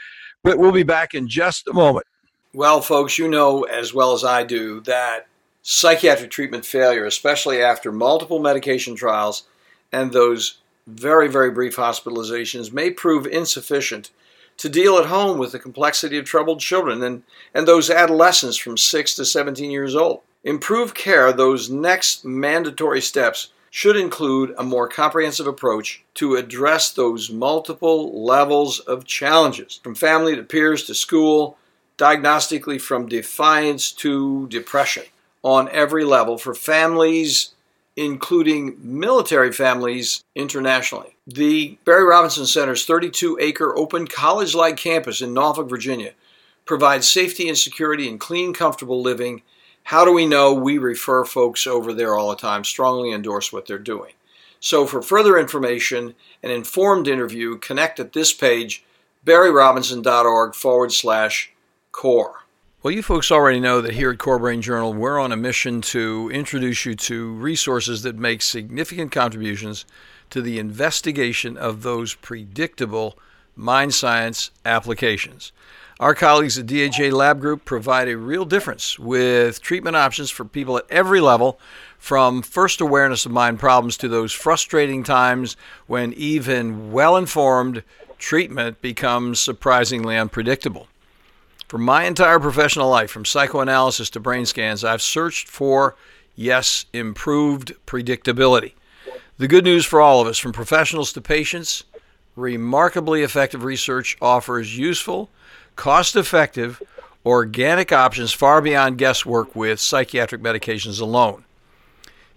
[0.43, 2.05] Britt, we'll be back in just a moment.
[2.53, 5.27] Well, folks, you know as well as I do that
[5.61, 9.43] psychiatric treatment failure, especially after multiple medication trials
[9.91, 14.09] and those very, very brief hospitalizations, may prove insufficient
[14.57, 18.77] to deal at home with the complexity of troubled children and, and those adolescents from
[18.77, 20.21] 6 to 17 years old.
[20.43, 27.29] Improved care, those next mandatory steps, should include a more comprehensive approach to address those
[27.29, 31.57] multiple levels of challenges, from family to peers to school,
[31.97, 35.03] diagnostically from defiance to depression,
[35.43, 37.51] on every level for families
[37.99, 41.17] including military families internationally.
[41.27, 46.13] The Barry Robinson Center's 32 acre open college like campus in Norfolk, Virginia
[46.65, 49.41] provides safety and security and clean, comfortable living.
[49.89, 50.53] How do we know?
[50.53, 54.13] We refer folks over there all the time, strongly endorse what they're doing.
[54.59, 58.83] So, for further information and informed interview, connect at this page,
[59.25, 61.51] barryrobinson.org forward slash
[61.91, 62.43] core.
[62.83, 65.81] Well, you folks already know that here at Core Brain Journal, we're on a mission
[65.81, 69.85] to introduce you to resources that make significant contributions
[70.29, 73.17] to the investigation of those predictable
[73.55, 75.51] mind science applications.
[75.99, 80.77] Our colleagues at DHA Lab Group provide a real difference with treatment options for people
[80.77, 81.59] at every level,
[81.97, 85.57] from first awareness of mind problems to those frustrating times
[85.87, 87.83] when even well informed
[88.17, 90.87] treatment becomes surprisingly unpredictable.
[91.67, 95.97] For my entire professional life, from psychoanalysis to brain scans, I've searched for,
[96.33, 98.71] yes, improved predictability.
[99.37, 101.83] The good news for all of us, from professionals to patients,
[102.37, 105.29] remarkably effective research offers useful,
[105.79, 106.83] cost effective,
[107.25, 111.45] organic options far beyond guesswork with psychiatric medications alone.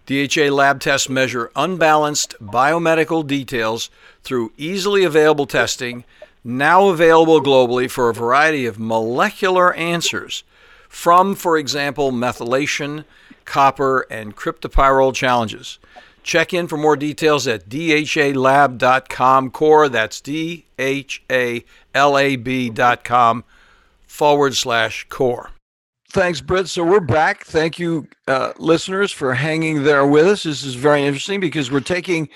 [0.07, 3.91] DHA lab tests measure unbalanced biomedical details
[4.23, 6.05] through easily available testing,
[6.45, 10.45] now available globally for a variety of molecular answers
[10.89, 13.05] from, for example, methylation,
[13.45, 15.81] copper, and cryptopyrrole challenges.
[16.23, 19.89] Check in for more details at dhalab.com core.
[19.89, 23.45] That's D H A L A B.com
[24.07, 25.51] forward slash core.
[26.11, 26.69] Thanks, Britt.
[26.69, 27.45] So we're back.
[27.47, 30.43] Thank you, uh, listeners, for hanging there with us.
[30.43, 32.29] This is very interesting because we're taking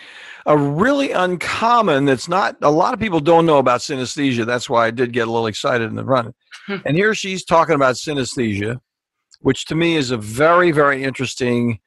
[0.47, 4.47] a really uncommon that's not a lot of people don't know about synesthesia.
[4.47, 6.33] That's why I did get a little excited in the run.
[6.87, 8.81] and here she's talking about synesthesia,
[9.41, 11.79] which to me is a very, very interesting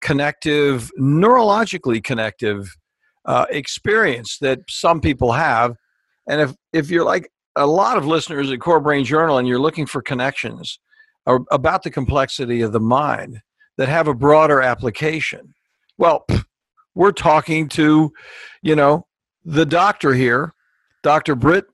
[0.00, 2.76] connective, neurologically connective
[3.24, 5.76] uh, experience that some people have.
[6.28, 9.58] And if, if you're like a lot of listeners at Core Brain Journal and you're
[9.58, 10.78] looking for connections
[11.50, 13.40] about the complexity of the mind
[13.78, 15.54] that have a broader application,
[15.98, 16.26] well,
[16.94, 18.12] we're talking to,
[18.62, 19.06] you know,
[19.44, 20.54] the doctor here,
[21.02, 21.34] Dr.
[21.34, 21.66] Britt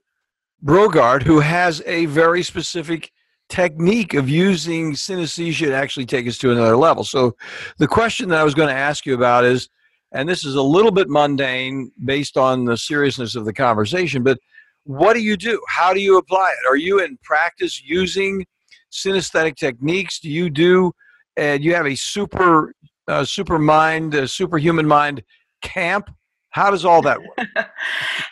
[0.65, 3.11] Brogaard, who has a very specific
[3.49, 7.05] technique of using synesthesia to actually take us to another level.
[7.05, 7.37] So
[7.79, 9.69] the question that I was going to ask you about is,
[10.13, 14.39] and this is a little bit mundane based on the seriousness of the conversation, but
[14.85, 15.61] what do you do?
[15.69, 16.69] How do you apply it?
[16.69, 18.45] Are you in practice using
[18.91, 20.19] synesthetic techniques?
[20.19, 20.93] Do you do,
[21.37, 22.75] and you have a super,
[23.09, 25.23] uh, super mind, uh, superhuman mind
[25.63, 26.11] camp?
[26.51, 27.49] How does all that work?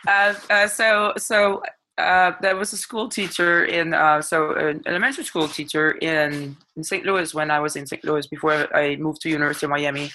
[0.09, 1.63] uh, uh, so so
[2.01, 6.85] uh, there was a school teacher in uh, so an elementary school teacher in, in
[6.85, 7.05] St.
[7.05, 8.05] Louis when I was in St.
[8.05, 10.11] Louis before I moved to University of Miami.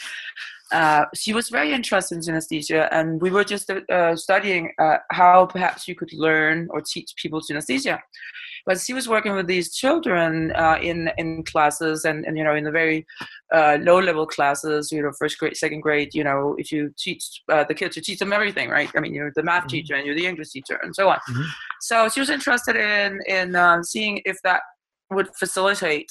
[0.71, 5.45] Uh, she was very interested in synesthesia, and we were just uh, studying uh, how
[5.45, 7.99] perhaps you could learn or teach people synesthesia.
[8.65, 12.55] But she was working with these children uh, in in classes, and, and you know
[12.55, 13.05] in the very
[13.53, 16.15] uh, low level classes, you know first grade, second grade.
[16.15, 18.89] You know if you teach the kids, you teach them everything, right?
[18.95, 19.67] I mean you're the math mm-hmm.
[19.67, 21.17] teacher and you're the English teacher, and so on.
[21.29, 21.43] Mm-hmm.
[21.81, 24.61] So she was interested in in seeing if that
[25.11, 26.09] would facilitate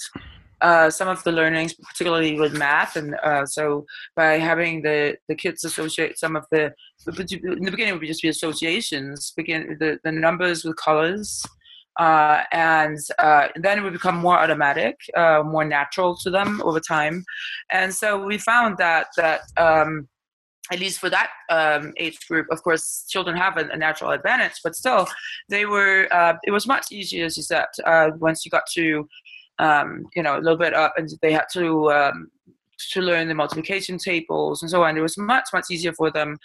[0.61, 3.85] uh, some of the learnings, particularly with math, and uh, so
[4.17, 6.73] by having the, the kids associate some of the
[7.07, 11.45] in the beginning it would just be associations, begin the, the numbers with colors,
[12.01, 16.81] uh, and uh, then it would become more automatic, uh, more natural to them over
[16.81, 17.25] time,
[17.73, 19.43] and so we found that that.
[19.57, 20.09] Um,
[20.73, 24.55] at least for that um, age group, of course, children have a, a, natural advantage,
[24.65, 25.07] but still,
[25.51, 26.09] they were.
[26.45, 27.67] It was much easier, as you said,
[28.19, 29.07] once you got to
[29.59, 32.31] um, you know, a little bit up, and they had to um,
[32.93, 34.97] to learn the multiplication tables and so on.
[34.97, 36.39] It was much much easier for them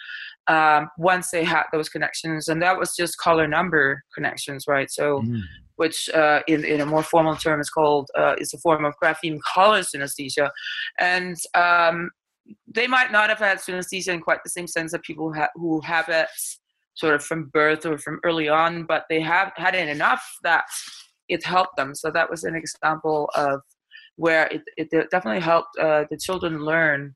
[0.46, 4.90] um, once they had those connections, and that was just color number connections, right?
[4.90, 5.22] So.
[5.22, 5.42] Mm.
[5.76, 8.92] Which, uh, in, in a more formal term, is called uh, is a form of
[9.02, 10.50] grapheme color synesthesia,
[10.98, 12.10] and um,
[12.66, 15.80] they might not have had synesthesia in quite the same sense that people ha- who
[15.80, 16.28] have it
[16.94, 20.64] sort of from birth or from early on, but they have had it enough that
[21.30, 21.94] it helped them.
[21.94, 23.60] So that was an example of
[24.16, 27.14] where it, it definitely helped uh, the children learn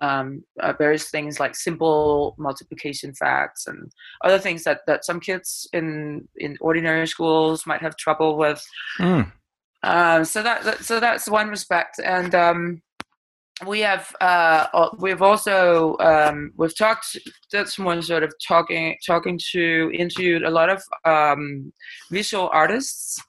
[0.00, 3.90] um, uh, various things like simple multiplication facts and
[4.24, 8.64] other things that, that some kids in in ordinary schools might have trouble with.
[8.98, 9.32] Mm.
[9.82, 12.82] Uh, so that, that, so that's one respect, and um,
[13.66, 17.16] we have uh, we've also um, we've talked
[17.50, 21.72] that's one sort of talking talking to interviewed a lot of um,
[22.10, 23.22] visual artists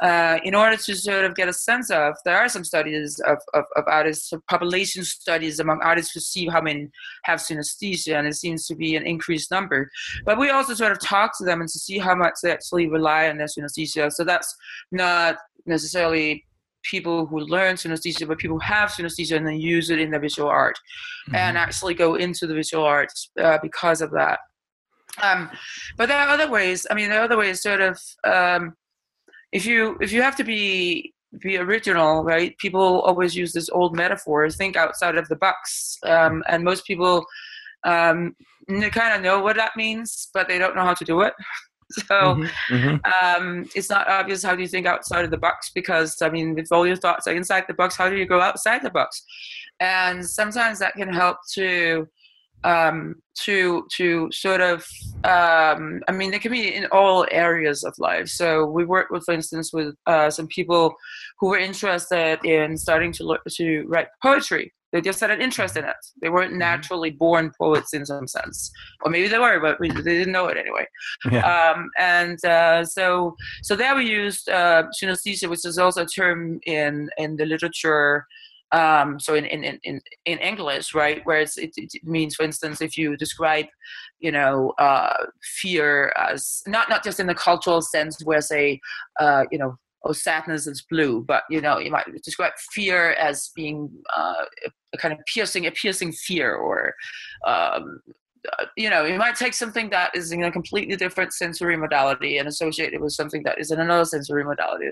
[0.00, 3.38] uh, in order to sort of get a sense of, there are some studies of,
[3.54, 6.88] of, of artists, population studies among artists to see how many
[7.24, 9.90] have synesthesia, and it seems to be an increased number.
[10.24, 12.88] But we also sort of talk to them and to see how much they actually
[12.88, 14.12] rely on their synesthesia.
[14.12, 14.54] So that's
[14.92, 15.36] not
[15.66, 16.44] necessarily
[16.84, 20.20] people who learn synesthesia, but people who have synesthesia and then use it in their
[20.20, 20.78] visual art
[21.26, 21.34] mm-hmm.
[21.34, 24.38] and actually go into the visual arts uh, because of that.
[25.20, 25.50] Um,
[25.96, 26.86] but there are other ways.
[26.88, 28.00] I mean, there are other ways, sort of.
[28.24, 28.74] Um,
[29.52, 32.56] if you if you have to be be original, right?
[32.58, 35.98] People always use this old metaphor: think outside of the box.
[36.04, 37.26] Um, and most people
[37.84, 38.34] um,
[38.68, 41.34] kind of know what that means, but they don't know how to do it.
[41.90, 43.42] so mm-hmm, mm-hmm.
[43.42, 46.58] Um, it's not obvious how do you think outside of the box because I mean,
[46.58, 49.22] if all your thoughts are inside the box, how do you go outside the box?
[49.80, 52.08] And sometimes that can help to
[52.64, 54.84] um, to to sort of
[55.24, 58.28] um, I mean, they can be in all areas of life.
[58.28, 60.94] So we worked with, for instance, with uh, some people
[61.38, 64.72] who were interested in starting to look to write poetry.
[64.92, 65.96] They just had an interest in it.
[66.22, 66.60] They weren't mm-hmm.
[66.60, 68.70] naturally born poets in some sense,
[69.02, 70.86] or maybe they were, but we, they didn't know it anyway.
[71.30, 71.74] Yeah.
[71.74, 76.60] Um, and uh, so, so there we used uh, synesthesia, which is also a term
[76.64, 78.26] in in the literature
[78.72, 82.98] um, so in, in, in, in English, right, where it, it, means, for instance, if
[82.98, 83.66] you describe,
[84.18, 85.24] you know, uh,
[85.60, 88.80] fear as not not just in the cultural sense, where say,
[89.20, 93.50] uh, you know, oh, sadness is blue, but you know, you might describe fear as
[93.56, 94.44] being uh,
[94.92, 96.94] a kind of piercing, a piercing fear, or
[97.46, 98.00] um,
[98.58, 102.38] uh, you know, you might take something that is in a completely different sensory modality
[102.38, 104.90] and associate it with something that is in another sensory modality,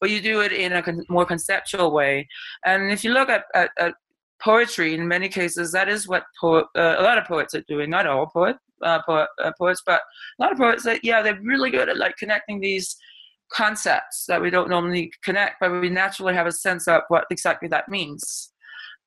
[0.00, 2.26] but you do it in a con- more conceptual way.
[2.64, 3.94] And if you look at, at, at
[4.40, 7.90] poetry, in many cases, that is what uh, a lot of poets are doing.
[7.90, 10.00] Not all poet, uh, poet, uh, poets, but
[10.38, 10.84] a lot of poets.
[10.84, 12.96] That yeah, they're really good at like connecting these
[13.52, 17.68] concepts that we don't normally connect, but we naturally have a sense of what exactly
[17.68, 18.52] that means.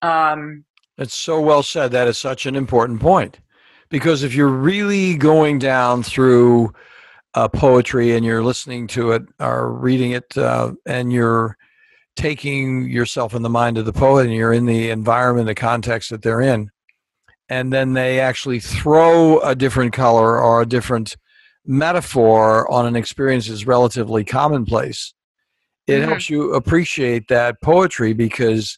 [0.01, 0.65] Um,
[0.97, 1.91] it's so well said.
[1.91, 3.39] That is such an important point
[3.91, 6.73] because if you're really going down through
[7.35, 11.55] uh, poetry and you're listening to it or reading it uh, and you're
[12.15, 16.09] taking yourself in the mind of the poet and you're in the environment the context
[16.09, 16.69] that they're in
[17.47, 21.15] and then they actually throw a different color or a different
[21.65, 25.13] metaphor on an experience that's relatively commonplace
[25.87, 26.09] it mm-hmm.
[26.09, 28.77] helps you appreciate that poetry because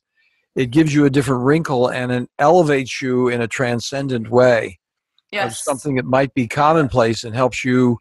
[0.55, 4.77] it gives you a different wrinkle and it elevates you in a transcendent way
[5.33, 5.51] yes.
[5.51, 7.99] of something that might be commonplace and helps you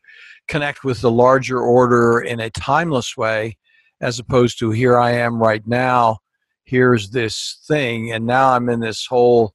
[0.49, 3.57] connect with the larger order in a timeless way
[4.01, 6.19] as opposed to here I am right now,
[6.65, 9.55] here's this thing, and now I'm in this whole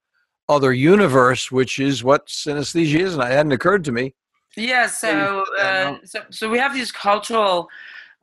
[0.50, 3.14] other universe, which is what synesthesia is.
[3.14, 4.16] And it hadn't occurred to me
[4.56, 7.68] Yeah, so uh, so, so we have these cultural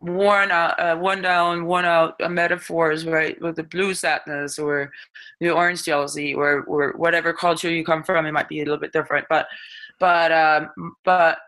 [0.01, 3.41] worn out, uh, worn down, worn out uh, metaphors, right?
[3.41, 4.91] With the blue sadness or
[5.41, 8.79] the orange jealousy, or or whatever culture you come from, it might be a little
[8.79, 9.47] bit different, but
[9.99, 10.71] but um,
[11.05, 11.39] but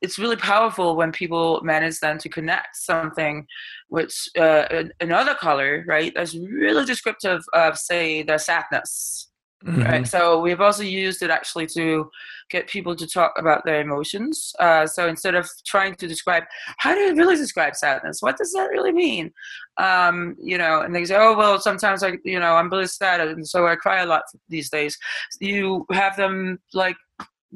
[0.00, 3.46] it's really powerful when people manage then to connect something
[3.90, 6.12] with uh, another color, right?
[6.14, 9.27] That's really descriptive of, say, the sadness.
[9.64, 9.82] Mm-hmm.
[9.82, 10.06] Right.
[10.06, 12.08] So we've also used it actually to
[12.48, 14.54] get people to talk about their emotions.
[14.60, 16.44] Uh, so instead of trying to describe
[16.76, 19.32] how do you really describe sadness, what does that really mean?
[19.76, 23.20] Um, you know, and they say, oh well, sometimes I, you know, I'm really sad,
[23.20, 24.96] and so I cry a lot these days.
[25.40, 26.96] You have them like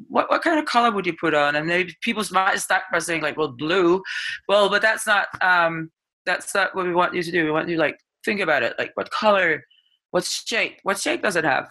[0.08, 1.54] what what kind of color would you put on?
[1.54, 4.02] And maybe people might start by saying like, well, blue.
[4.48, 5.90] Well, but that's not um,
[6.26, 7.44] that's not what we want you to do.
[7.44, 9.64] We want you to like think about it, like what color,
[10.10, 11.68] what shape, what shape does it have?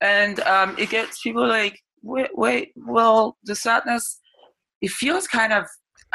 [0.00, 4.20] And um, it gets people like, wait, wait, well, the sadness,
[4.80, 5.64] it feels kind of,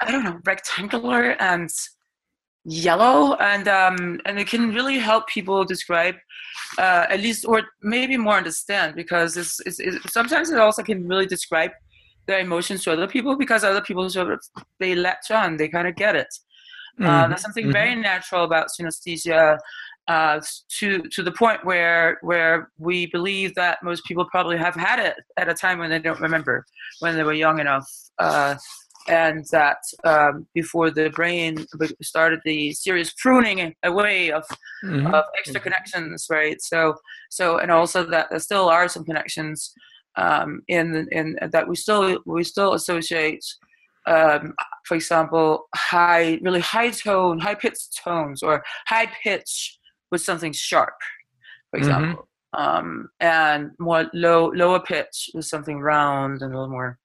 [0.02, 1.70] I don't know, rectangular and
[2.66, 6.16] yellow and um, and it can really help people describe
[6.78, 11.06] uh, at least or maybe more understand because it's, it's, it's, sometimes it also can
[11.08, 11.72] really describe
[12.26, 14.42] their emotions to other people because other people sort of
[14.80, 16.28] they latch on they kind of get it
[17.02, 17.10] uh, mm-hmm.
[17.10, 17.74] uh, there's something mm-hmm.
[17.74, 19.58] very natural about synesthesia
[20.08, 20.40] uh,
[20.80, 25.16] to to the point where where we believe that most people probably have had it
[25.38, 26.66] at a time when they don't remember
[27.00, 27.90] when they were young enough
[28.20, 28.56] uh,
[29.08, 31.66] and that um, before the brain
[32.02, 34.44] started the serious pruning away of,
[34.84, 35.08] mm-hmm.
[35.08, 35.64] of extra mm-hmm.
[35.64, 36.62] connections, right?
[36.62, 36.96] So,
[37.30, 39.74] so, and also that there still are some connections
[40.16, 43.44] um, in in that we still we still associate,
[44.06, 44.54] um,
[44.86, 49.80] for example, high, really high tone, high pitched tones, or high pitch
[50.14, 50.96] with something sharp,
[51.70, 51.90] for mm-hmm.
[51.90, 52.24] example.
[52.24, 52.30] Mm-hmm.
[52.56, 57.00] Um, and more low lower pitch with something round and a little more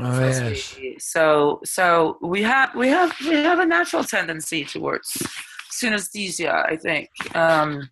[0.00, 0.78] Oh, yes.
[1.00, 5.10] So so we have we have we have a natural tendency towards
[5.70, 7.90] synesthesia, I think, um,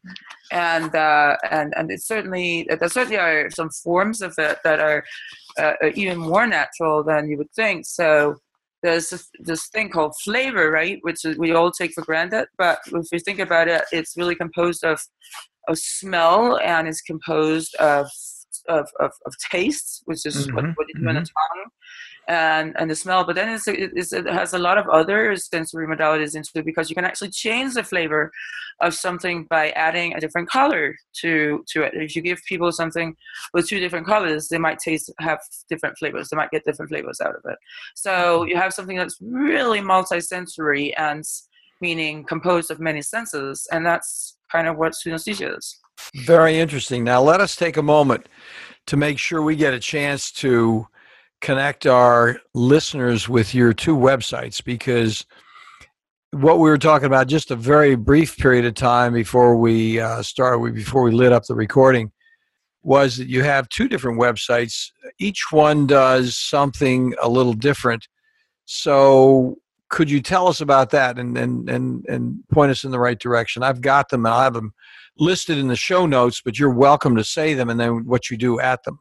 [0.51, 5.05] and uh, and and it certainly there certainly are some forms of it that are
[5.59, 7.85] uh, even more natural than you would think.
[7.85, 8.37] So
[8.83, 13.07] there's this, this thing called flavor, right, which we all take for granted, but if
[13.13, 15.01] you think about it, it's really composed of
[15.69, 18.09] of smell and it's composed of
[18.69, 20.57] of, of, of taste, which is mm-hmm.
[20.57, 21.09] what, what you do mm-hmm.
[21.09, 21.71] in the tongue,
[22.31, 23.25] and and the smell.
[23.25, 26.89] But then it's, it's, it has a lot of other sensory modalities into it because
[26.89, 28.31] you can actually change the flavor
[28.81, 31.93] of something by adding a different color to to it.
[31.95, 33.17] If you give people something
[33.53, 36.29] with two different colors, they might taste have different flavors.
[36.29, 37.59] They might get different flavors out of it.
[37.97, 41.25] So you have something that's really multisensory and
[41.81, 45.79] meaning composed of many senses, and that's kind of what synesthesia is.
[46.15, 47.03] Very interesting.
[47.05, 48.29] Now, let us take a moment
[48.87, 50.87] to make sure we get a chance to
[51.41, 55.25] connect our listeners with your two websites because
[56.33, 60.23] what we were talking about just a very brief period of time before we uh,
[60.23, 62.13] started, before we lit up the recording,
[62.83, 64.91] was that you have two different websites.
[65.19, 68.07] Each one does something a little different.
[68.65, 69.57] So,
[69.89, 73.19] could you tell us about that and and and, and point us in the right
[73.19, 73.63] direction?
[73.63, 74.73] I've got them and I have them
[75.19, 78.37] listed in the show notes, but you're welcome to say them and then what you
[78.37, 79.01] do at them.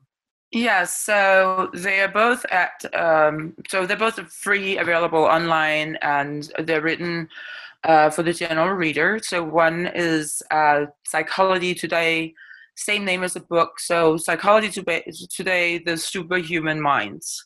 [0.51, 6.81] Yes, so they are both at, um, so they're both free, available online, and they're
[6.81, 7.29] written
[7.83, 9.19] uh, for the general reader.
[9.21, 12.33] So one is uh, Psychology Today,
[12.75, 13.79] same name as the book.
[13.79, 17.45] So Psychology Today, the Superhuman Minds.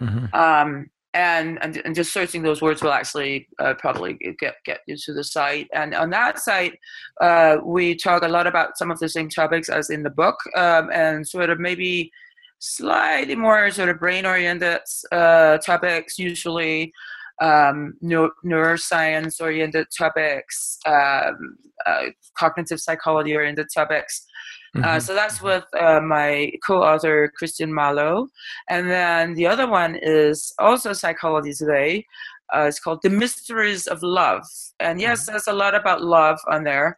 [0.00, 0.34] Mm-hmm.
[0.34, 4.96] Um, and, and, and just searching those words will actually uh, probably get get you
[4.96, 5.68] to the site.
[5.72, 6.78] And on that site,
[7.20, 10.36] uh, we talk a lot about some of the same topics as in the book,
[10.56, 12.10] um, and sort of maybe
[12.58, 16.92] slightly more sort of brain oriented uh, topics, usually
[17.40, 21.56] um, neuroscience oriented topics, um,
[21.86, 22.04] uh,
[22.38, 24.26] cognitive psychology oriented topics.
[24.74, 24.88] Uh, mm-hmm.
[24.88, 28.28] Uh, so that's with uh, my co-author Kristian Marlow,
[28.70, 32.06] and then the other one is also psychology today.
[32.54, 34.44] Uh, it's called The Mysteries of Love,
[34.80, 35.32] and yes, mm-hmm.
[35.32, 36.96] there's a lot about love on there,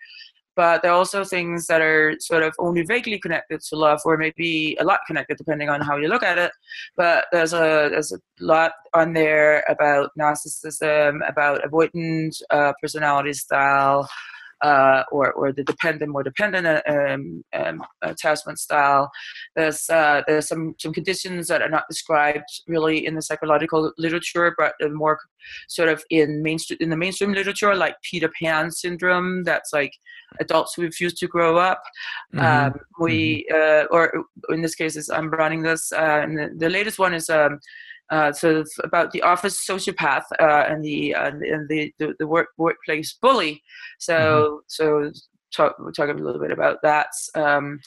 [0.56, 4.16] but there are also things that are sort of only vaguely connected to love, or
[4.16, 6.52] maybe a lot connected, depending on how you look at it.
[6.96, 14.08] But there's a there's a lot on there about narcissism, about avoidant uh, personality style,
[14.70, 19.04] uh, or, or the dependent, more dependent uh, um, um, attachment style.
[19.56, 24.54] There's, uh, there's some, some conditions that are not described really in the psychological literature,
[24.56, 25.18] but more
[25.68, 29.44] sort of in mainstream in the mainstream literature, like Peter Pan syndrome.
[29.44, 29.92] That's like
[30.40, 31.82] adults who refuse to grow up.
[32.34, 32.74] Mm-hmm.
[32.74, 33.94] Um, we, mm-hmm.
[33.94, 35.92] Uh, or in this case, is I'm running this.
[35.92, 37.60] Uh, and the, the latest one is um,
[38.10, 42.48] uh, of about the office sociopath uh, and the uh, and the, the, the work
[42.56, 43.62] workplace bully.
[43.98, 44.56] So mm-hmm.
[44.68, 45.12] so
[45.54, 47.08] talk we'll talk a little bit about that.
[47.34, 47.80] Um,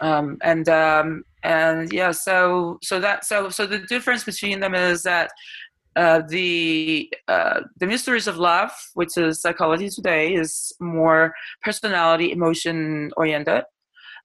[0.00, 5.02] um, and um, and yeah, so so that so so the difference between them is
[5.02, 5.30] that
[5.96, 13.10] uh, the uh, the mysteries of love, which is psychology today, is more personality, emotion
[13.16, 13.64] oriented,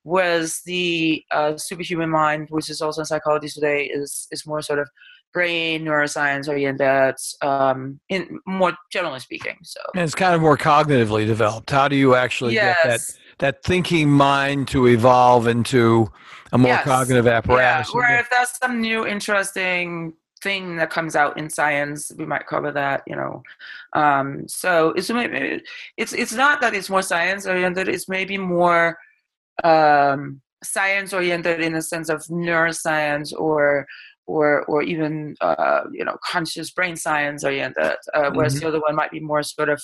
[0.04, 4.80] whereas the uh, superhuman mind, which is also in psychology today, is is more sort
[4.80, 4.88] of
[5.36, 9.58] brain neuroscience oriented, um, in more generally speaking.
[9.64, 11.70] So and it's kind of more cognitively developed.
[11.70, 12.78] How do you actually yes.
[12.82, 13.02] get that
[13.40, 16.10] that thinking mind to evolve into
[16.54, 16.86] a more yes.
[16.86, 17.92] cognitive apparatus?
[17.94, 18.00] Yeah.
[18.00, 22.72] Or if that's some new interesting thing that comes out in science we might cover
[22.72, 23.42] that you know
[23.94, 25.10] um, so it's
[25.98, 28.96] it's it's not that it's more science oriented it's maybe more
[29.64, 33.88] um, science oriented in the sense of neuroscience or
[34.28, 38.62] or or even uh, you know conscious brain science oriented, uh, whereas mm-hmm.
[38.62, 39.82] the other one might be more sort of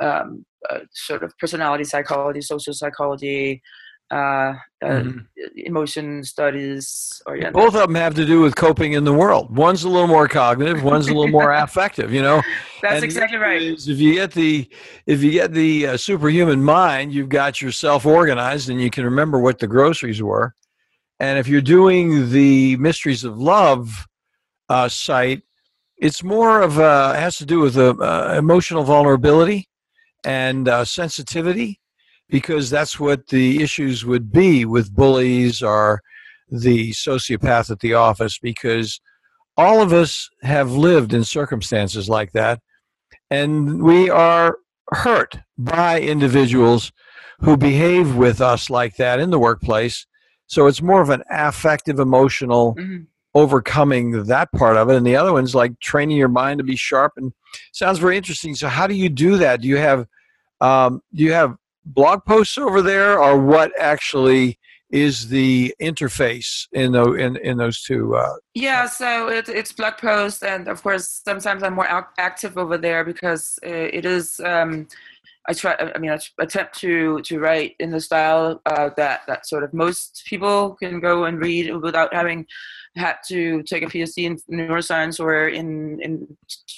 [0.00, 3.62] um, uh, sort of personality psychology, social psychology,
[4.10, 5.18] uh, uh, mm-hmm.
[5.56, 7.54] emotion studies oriented.
[7.54, 9.56] Both of them have to do with coping in the world.
[9.56, 12.12] One's a little more cognitive, one's a little more affective.
[12.12, 12.42] You know,
[12.82, 13.62] that's and exactly right.
[13.62, 14.68] Is if you get the
[15.06, 19.38] if you get the uh, superhuman mind, you've got yourself organized, and you can remember
[19.38, 20.54] what the groceries were.
[21.20, 24.06] And if you're doing the Mysteries of Love
[24.70, 25.42] uh, site,
[25.98, 29.68] it's more of a, has to do with a, uh, emotional vulnerability
[30.24, 31.78] and uh, sensitivity
[32.30, 36.00] because that's what the issues would be with bullies or
[36.48, 38.98] the sociopath at the office because
[39.58, 42.60] all of us have lived in circumstances like that.
[43.30, 44.56] And we are
[44.92, 46.92] hurt by individuals
[47.40, 50.06] who behave with us like that in the workplace
[50.50, 53.04] so it's more of an affective, emotional mm-hmm.
[53.34, 54.96] overcoming that part of it.
[54.96, 57.32] And the other one's like training your mind to be sharp and
[57.70, 58.56] sounds very interesting.
[58.56, 59.60] So how do you do that?
[59.60, 60.08] Do you have
[60.60, 64.58] um, do you have blog posts over there or what actually
[64.90, 69.96] is the interface in the, in, in those two uh, yeah so it, it's blog
[69.96, 71.86] posts and of course sometimes i'm more
[72.18, 74.88] active over there because uh, it is um,
[75.50, 75.74] I try.
[75.96, 79.74] I mean, I attempt to to write in the style uh, that that sort of
[79.74, 82.46] most people can go and read without having
[82.96, 86.36] had to take a PhD in neuroscience or in in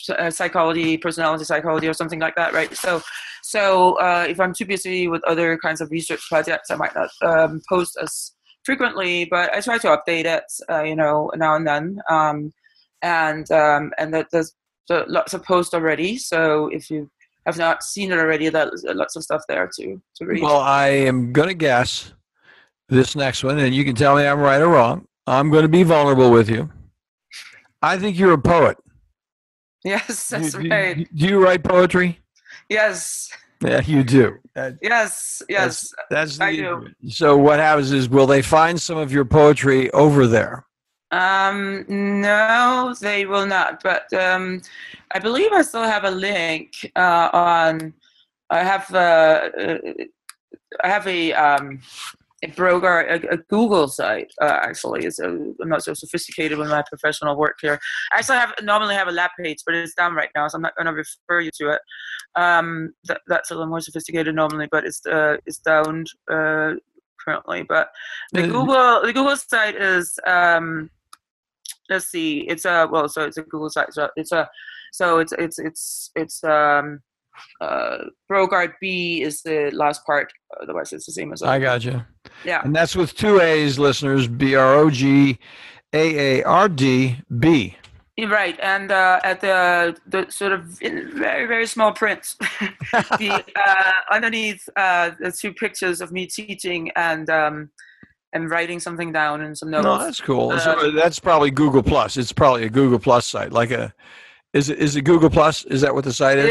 [0.08, 2.74] uh, psychology, personality psychology, or something like that, right?
[2.74, 3.02] So,
[3.42, 7.10] so uh, if I'm too busy with other kinds of research projects, I might not
[7.20, 8.32] um, post as
[8.64, 11.98] frequently, but I try to update it, uh, you know, now and then.
[12.08, 12.54] Um,
[13.02, 14.54] and um, and that there's
[14.88, 16.16] lots of posts already.
[16.16, 17.10] So if you
[17.46, 20.42] have not seen it already, there's lots of stuff there to to read.
[20.42, 22.12] Well, I am going to guess
[22.88, 25.06] this next one, and you can tell me I'm right or wrong.
[25.26, 26.70] I'm going to be vulnerable with you.
[27.80, 28.76] I think you're a poet.
[29.84, 30.96] Yes, that's do, right.
[30.96, 32.20] Do, do you write poetry?
[32.68, 33.30] Yes.
[33.60, 34.38] Yeah, you do.
[34.54, 35.92] That, yes, yes.
[36.10, 36.88] That's, that's the, I do.
[37.08, 40.64] So what happens is, will they find some of your poetry over there?
[41.12, 43.82] Um, no, they will not.
[43.82, 44.62] But um,
[45.12, 47.94] I believe I still have a link uh, on.
[48.50, 49.78] I have uh, uh
[50.82, 51.80] I have a um,
[52.42, 55.04] a broker, a, a Google site uh, actually.
[55.04, 57.78] It's a, I'm not so sophisticated with my professional work here.
[58.12, 60.62] I actually have normally have a lab page, but it's down right now, so I'm
[60.62, 61.80] not going to refer you to it.
[62.34, 66.72] Um, that, that's a little more sophisticated normally, but it's uh, it's down uh,
[67.24, 67.62] currently.
[67.62, 67.90] But
[68.32, 70.18] the Google the Google site is.
[70.26, 70.90] Um,
[71.92, 74.48] let's see it's a well so it's a google site so it's a
[74.92, 77.00] so it's it's it's it's um
[77.60, 77.98] uh
[78.30, 82.02] brogaard b is the last part otherwise it's the same as i got you
[82.44, 82.62] yeah.
[82.64, 85.38] And that's with two a's listeners b-r-o-g
[85.92, 87.76] a-a-r-d b.
[88.18, 92.34] Right, and uh, at the the sort of very very small print,
[93.18, 97.70] the uh, underneath uh, the two pictures of me teaching and um,
[98.32, 99.84] and writing something down and some notes.
[99.84, 100.50] No, that's cool.
[100.50, 102.16] Uh, so that's probably Google Plus.
[102.16, 103.92] It's probably a Google Plus site, like a.
[104.52, 105.64] Is it is it Google Plus?
[105.64, 106.50] Is that what the site is?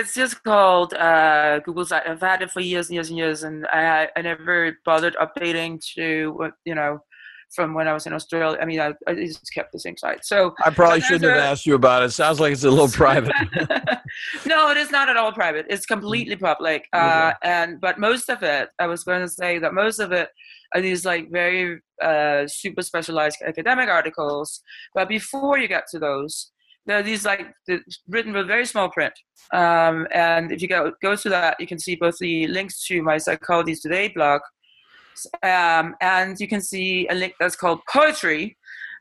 [0.00, 2.06] It's just called uh, Google site.
[2.06, 5.80] I've had it for years and years and years, and I I never bothered updating
[5.94, 7.00] to what you know
[7.54, 8.58] from when I was in Australia.
[8.60, 10.24] I mean, I, I just kept the same site.
[10.24, 12.10] So I probably shouldn't have asked you about it.
[12.10, 13.32] Sounds like it's a little private.
[14.46, 15.66] no, it is not at all private.
[15.68, 16.88] It's completely public.
[16.92, 20.28] Uh, and but most of it, I was going to say that most of it
[20.74, 24.60] are these like very uh, super specialized academic articles.
[24.94, 26.50] But before you get to those,
[26.86, 27.46] there are these like
[28.08, 29.14] written with very small print.
[29.52, 33.02] Um, and if you go go to that, you can see both the links to
[33.02, 34.40] my Psychology Today blog,
[35.42, 38.56] um, and you can see a link that's called Poetry,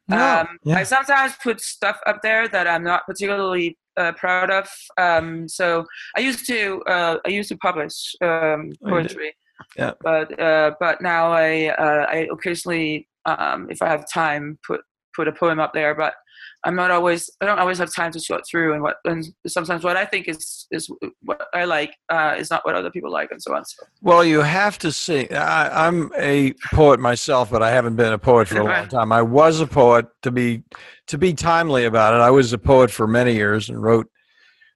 [0.07, 0.78] No, Um, yeah.
[0.78, 4.68] I sometimes put stuff up there that I'm not particularly uh, proud of.
[4.97, 5.86] Um, so
[6.18, 9.34] I used to uh, I used to publish um, Oh, poetry.
[9.78, 9.91] Yeah.
[10.01, 14.82] But uh, but now I uh, I occasionally um, if I have time put
[15.16, 16.14] put a poem up there, but
[16.66, 19.84] I'm not always I don't always have time to sort through and what and sometimes
[19.84, 20.89] what I think is is
[21.22, 23.64] what I like uh, is not what other people like and so on.
[23.66, 25.30] So Well, you have to see.
[25.30, 29.12] I, I'm a poet myself, but I haven't been a poet for a long time.
[29.12, 30.64] I was a poet to be
[31.08, 32.18] to be timely about it.
[32.18, 34.10] I was a poet for many years and wrote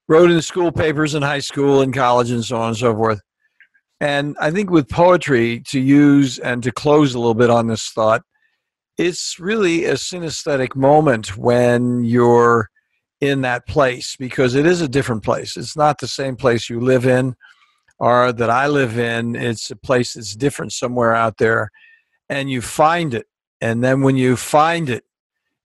[0.08, 3.20] wrote in school papers in high school and college and so on and so forth.
[4.00, 7.89] And I think with poetry, to use and to close a little bit on this
[7.89, 8.22] thought,
[8.97, 12.70] it's really a synesthetic moment when you're
[13.22, 15.58] in that place because it is a different place.
[15.58, 17.36] It's not the same place you live in
[17.97, 19.36] or that I live in.
[19.36, 21.70] It's a place that's different somewhere out there.
[22.30, 23.28] And you find it.
[23.60, 25.04] And then when you find it,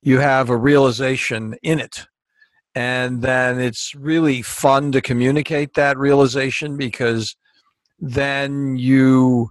[0.02, 2.06] you have a realization in it.
[2.74, 7.36] And then it's really fun to communicate that realization because
[7.98, 9.50] then you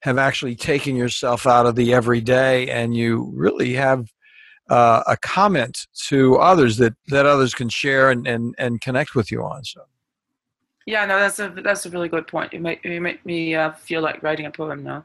[0.00, 4.06] have actually taken yourself out of the everyday and you really have
[4.68, 9.30] uh, a comment to others that, that others can share and, and, and connect with
[9.30, 9.64] you on.
[9.64, 9.82] So.
[10.86, 12.52] yeah, no, that's a that's a really good point.
[12.52, 15.04] You make you make me uh, feel like writing a poem now.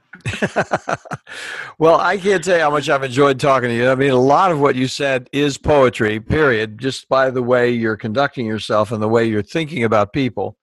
[1.80, 3.90] well, I can't tell you how much I've enjoyed talking to you.
[3.90, 7.72] I mean, a lot of what you said is poetry, period, just by the way
[7.72, 10.58] you're conducting yourself and the way you're thinking about people.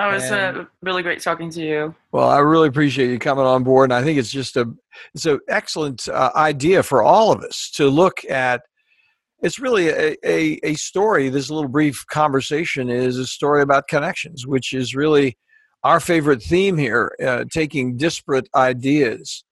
[0.00, 1.94] Oh, it's And- uh, really great talking to you.
[2.12, 4.72] Well, I really appreciate you coming on board, and I think it's just a
[5.14, 8.62] it's an excellent uh, idea for all of us to look at.
[9.42, 11.28] It's really a, a, a story.
[11.28, 15.36] This little brief conversation is a story about connections, which is really
[15.84, 17.12] our favorite theme here.
[17.24, 19.44] Uh, taking disparate ideas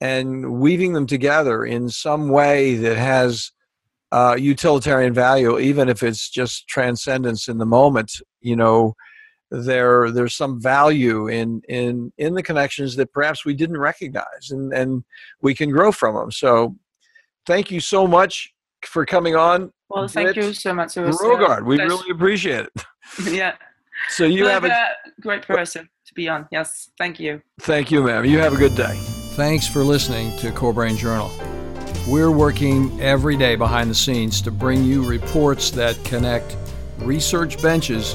[0.00, 3.50] and weaving them together in some way that has
[4.12, 8.12] uh, utilitarian value, even if it's just transcendence in the moment.
[8.40, 8.94] You know,
[9.62, 14.72] there there's some value in in in the connections that perhaps we didn't recognize and
[14.72, 15.04] and
[15.42, 16.74] we can grow from them so
[17.46, 18.52] thank you so much
[18.84, 20.96] for coming on Well, thank Britt you so much.
[20.96, 21.64] It was, uh, Rogard.
[21.64, 22.84] we really appreciate it
[23.32, 23.54] yeah.
[24.08, 26.46] so you Like have a a great person to be on.
[26.52, 27.40] Yes, thank you.
[27.60, 28.96] thank you ma'am you have a good day
[29.36, 31.30] thanks for listening to core brain journal
[32.08, 36.56] we're working every day behind the scenes to bring you reports that connect
[36.98, 38.14] research benches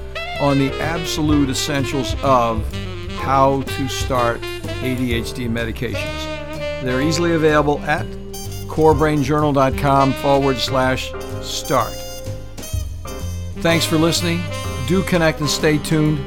[0.41, 2.65] on the absolute essentials of
[3.19, 4.41] how to start
[4.81, 6.83] ADHD medications.
[6.83, 8.05] They're easily available at
[8.67, 11.93] corebrainjournal.com forward slash start.
[13.61, 14.41] Thanks for listening.
[14.87, 16.19] Do connect and stay tuned.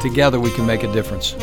[0.00, 1.34] Together we can make a difference.